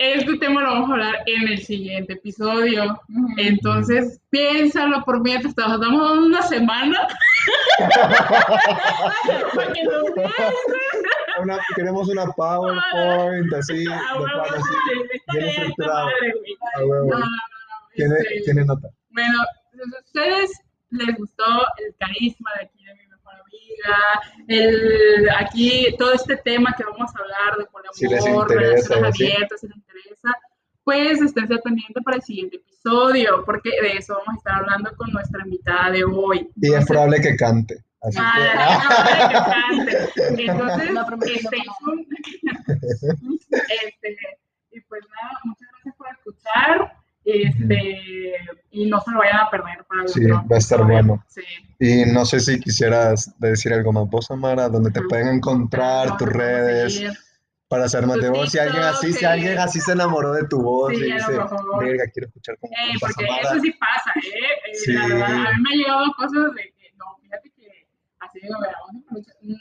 Este 0.00 0.38
tema 0.38 0.60
lo 0.62 0.68
vamos 0.68 0.90
a 0.90 0.92
hablar 0.92 1.16
en 1.26 1.48
el 1.48 1.58
siguiente 1.58 2.12
episodio. 2.12 2.84
Ujú. 3.08 3.26
Entonces, 3.36 4.20
piénsalo 4.30 5.02
por 5.04 5.20
mientras 5.22 5.54
te 5.56 5.62
damos 5.62 5.80
dando 5.80 6.26
una 6.26 6.40
semana. 6.42 7.08
Para 9.54 9.72
que. 9.72 9.80
Una- 11.42 11.58
queremos 11.74 12.08
una 12.08 12.26
PowerPoint 12.26 13.52
así, 13.54 13.84
de 13.84 13.90
bien 15.32 15.46
estructurado. 15.48 16.08
a 16.08 16.10
Tiene, 17.94 18.14
tiene 18.44 18.64
nota. 18.64 18.88
Bueno, 19.10 19.40
a 19.42 20.00
ustedes 20.04 20.50
les 20.90 21.16
gustó 21.16 21.44
el 21.78 21.94
carisma 21.98 22.50
de 22.58 22.66
aquí 22.66 22.84
de 22.84 22.94
mi 22.94 23.06
mejor 23.06 23.34
amiga, 23.34 23.96
el, 24.48 25.28
aquí 25.38 25.94
todo 25.98 26.12
este 26.12 26.36
tema 26.36 26.74
que 26.76 26.84
vamos 26.84 27.10
a 27.14 27.18
hablar 27.20 27.58
de 27.58 27.66
poliamor, 27.66 27.94
Si 27.94 28.06
les 28.08 28.26
interesa, 28.26 28.94
relaciones 28.94 29.16
¿sí? 29.16 29.24
abiertas, 29.32 29.60
si 29.60 29.66
les 29.68 29.76
interesa, 29.76 30.28
pues 30.84 31.20
esténse 31.20 31.58
pendientes 31.58 32.02
para 32.02 32.16
el 32.16 32.22
siguiente 32.22 32.56
episodio, 32.56 33.44
porque 33.44 33.70
de 33.82 33.92
eso 33.98 34.14
vamos 34.14 34.34
a 34.34 34.38
estar 34.38 34.54
hablando 34.54 34.96
con 34.96 35.10
nuestra 35.12 35.42
invitada 35.44 35.90
de 35.90 36.04
hoy. 36.04 36.48
Y 36.56 36.72
es 36.72 36.86
probable 36.86 37.20
que 37.20 37.36
cante. 37.36 37.84
Así 38.00 38.16
que, 38.16 38.24
Ah, 38.24 38.80
no, 38.88 39.28
que 39.28 39.34
cante. 40.24 40.44
Entonces, 40.44 40.90
No 40.92 41.06
tuned. 41.06 42.06
Este, 43.50 44.16
y 44.70 44.80
pues 44.82 45.02
nada, 45.10 45.38
muchas 45.44 45.68
gracias 45.72 45.94
por 45.96 46.08
escuchar. 46.08 46.97
Este, 47.30 48.00
y 48.70 48.86
no 48.86 49.00
se 49.00 49.10
lo 49.10 49.18
vayan 49.18 49.36
a 49.40 49.50
perder 49.50 49.84
para 49.86 50.08
Sí, 50.08 50.24
otro 50.24 50.44
va 50.50 50.56
a 50.56 50.58
estar 50.58 50.82
bueno. 50.84 51.22
Sí. 51.28 51.42
y 51.78 52.04
no 52.10 52.24
sé 52.24 52.40
si 52.40 52.58
quisieras 52.58 53.34
decir 53.38 53.72
algo 53.74 53.92
más 53.92 54.08
vos, 54.08 54.30
Amara, 54.30 54.68
donde 54.70 54.90
te 54.90 55.02
pueden 55.02 55.28
encontrar, 55.28 56.16
tus 56.16 56.28
redes, 56.28 57.02
para 57.68 57.86
saber 57.88 58.06
más 58.08 58.16
de 58.22 58.30
vos. 58.30 58.50
Si 58.50 58.58
alguien 58.58 58.82
así, 58.82 59.06
TikTok, 59.08 59.18
si 59.20 59.24
alguien 59.26 59.52
sí. 59.52 59.58
así 59.58 59.80
se 59.80 59.92
enamoró 59.92 60.32
de 60.32 60.46
tu 60.48 60.62
voz 60.62 60.90
Sí, 60.96 61.04
y 61.04 61.12
dice, 61.12 61.32
verga, 61.80 62.04
quiero 62.14 62.28
escuchar 62.28 62.56
cómo 62.60 62.72
canta 62.74 62.98
porque 63.00 63.26
Samara". 63.26 63.42
eso 63.50 63.60
sí 63.62 63.70
pasa, 63.72 64.10
¿eh? 64.16 64.20
Eh, 64.70 64.74
Sí. 64.74 64.92
La 64.94 65.06
verdad, 65.06 65.24
a 65.24 65.28
mí 65.28 65.62
me 65.62 65.70
han 65.70 65.76
llegado 65.78 66.04
cosas 66.16 66.54
de 66.56 66.62
que, 66.78 66.92
no, 66.96 67.04
fíjate 67.22 67.50
que 67.50 67.86
así 68.20 68.40
digo, 68.40 68.56
mm, 69.42 69.58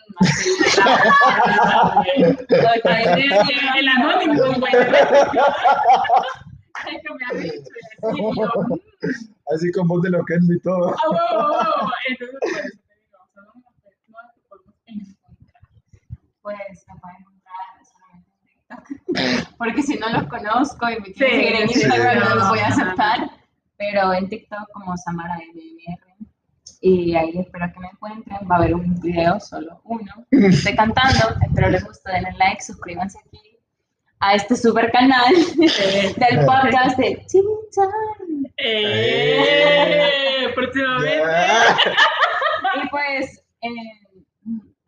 el- 2.15 3.79
el 3.79 3.87
anónimo, 3.89 4.43
güey. 4.59 4.73
Ay, 6.85 6.97
que 7.01 7.13
me 7.13 7.25
ha 7.25 7.43
dicho, 7.43 7.71
y 7.75 8.05
así, 8.05 8.21
y 8.21 8.35
yo, 8.37 8.51
mm, 8.69 9.33
Así 9.53 9.71
con 9.71 9.87
voz 9.87 10.01
de 10.03 10.09
loquendo 10.09 10.53
y 10.53 10.59
todo. 10.59 10.89
ah, 10.89 10.95
wow, 11.07 11.15
wow, 11.15 11.53
wow. 11.81 11.89
Entonces, 12.09 12.37
por 12.41 12.49
eso 12.49 12.77
te 12.87 12.95
digo, 12.95 13.17
son 13.33 13.45
unas 13.55 13.73
personas 13.83 14.31
que 14.35 14.41
podemos 14.49 14.73
encontrar. 14.87 15.61
Pues 16.41 16.85
me 16.87 16.95
pueden 16.99 17.17
encontrar 17.21 17.63
solamente 17.85 18.31
en 18.33 18.45
TikTok. 18.45 19.55
Porque 19.57 19.83
si 19.83 19.97
no 19.97 20.09
los 20.09 20.27
conozco 20.27 20.89
y 20.89 20.99
me 20.99 21.13
quieren 21.13 21.15
Sí, 21.15 21.35
seguir 21.35 21.55
en 21.55 21.69
Instagram, 21.69 22.23
sí. 22.23 22.29
no 22.29 22.35
los 22.35 22.49
voy 22.49 22.59
a 22.59 22.67
aceptar. 22.67 23.31
Pero 23.77 24.13
en 24.13 24.27
TikTok 24.29 24.69
como 24.73 24.97
Samara 24.97 25.35
MMR. 25.53 26.27
Y 26.81 27.15
ahí 27.15 27.31
espero 27.39 27.71
que 27.73 27.79
me 27.79 27.87
encuentren. 27.87 28.47
Va 28.49 28.55
a 28.55 28.57
haber 28.59 28.75
un 28.75 28.99
video, 28.99 29.39
solo 29.39 29.79
uno. 29.85 30.11
Estoy 30.31 30.75
cantando. 30.75 31.35
Espero 31.41 31.69
les 31.69 31.83
guste, 31.85 32.11
denle 32.11 32.31
like, 32.37 32.61
suscríbanse 32.61 33.17
aquí 33.25 33.39
a 34.19 34.35
este 34.35 34.55
super 34.55 34.91
canal 34.91 35.33
del 35.55 36.45
podcast 36.45 36.97
de 36.97 37.23
Chinchán. 37.27 38.51
Eh, 38.57 40.47
próximamente. 40.55 41.23
Y 42.83 42.89
pues, 42.89 43.43
eh, 43.61 43.69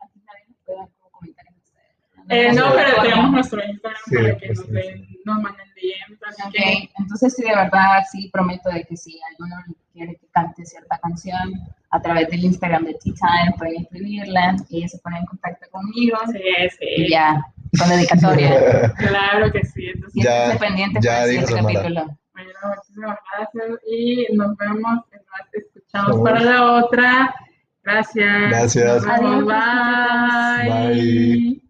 aquí 0.02 0.20
nadie 0.26 0.46
nos 0.48 0.58
puede 0.66 0.78
dar 0.80 0.90
como 0.98 1.12
comentarios 1.12 1.56
ustedes. 1.64 1.96
Eh, 2.30 2.52
no, 2.54 2.74
pero 2.74 3.02
tenemos 3.02 3.32
nuestro 3.32 3.64
Instagram 3.64 4.02
Sí, 4.06 4.16
para 4.16 4.38
que 4.38 4.48
pues, 4.48 4.60
nos, 4.60 4.70
den, 4.70 5.08
sí. 5.08 5.20
nos 5.26 5.42
manden 5.42 5.68
DMs. 5.76 6.20
Así 6.28 6.42
Ok, 6.46 6.52
que, 6.54 6.90
entonces 6.98 7.36
sí, 7.36 7.44
de 7.44 7.56
verdad, 7.56 8.04
sí 8.12 8.30
prometo 8.34 8.70
de 8.70 8.84
que 8.84 8.98
si 8.98 9.20
alguno 9.32 9.56
quiere 9.94 10.16
que 10.16 10.28
cante 10.32 10.66
cierta 10.66 10.98
canción 11.00 11.54
a 11.92 12.02
través 12.02 12.30
del 12.30 12.44
Instagram 12.44 12.86
de 12.86 12.94
Tea 12.94 13.14
Time, 13.14 13.56
pueden 13.58 13.82
escribirla 13.84 14.56
y 14.70 14.88
se 14.88 14.98
pone 15.00 15.18
en 15.20 15.26
contacto 15.26 15.68
conmigo 15.72 16.18
sí, 16.32 16.40
y 16.82 17.06
sí. 17.06 17.10
ya, 17.12 17.44
con 17.78 17.90
dedicatoria. 17.90 18.94
Claro 18.98 19.52
que 19.52 19.64
sí. 19.66 19.88
Entonces, 19.94 20.24
Ya- 20.24 20.44
esténse 20.46 20.60
pendientes 20.66 21.04
ya 21.04 21.12
para 21.12 21.24
el 21.26 21.32
dijo 21.32 21.48
siguiente 21.48 21.74
Samara. 21.74 21.90
capítulo. 21.90 22.20
bueno, 22.34 22.76
muchísimas 22.76 23.18
gracias 23.38 23.80
y 23.88 24.28
nos 24.36 24.58
vemos, 24.58 24.82
nos 24.82 25.54
escuchamos 25.54 26.20
para 26.24 26.40
la 26.42 26.72
otra. 26.74 27.36
Gracias. 27.84 28.50
Gracias. 28.50 29.06
Adiós, 29.08 29.46
Bye. 29.46 30.70
Bye. 30.70 31.62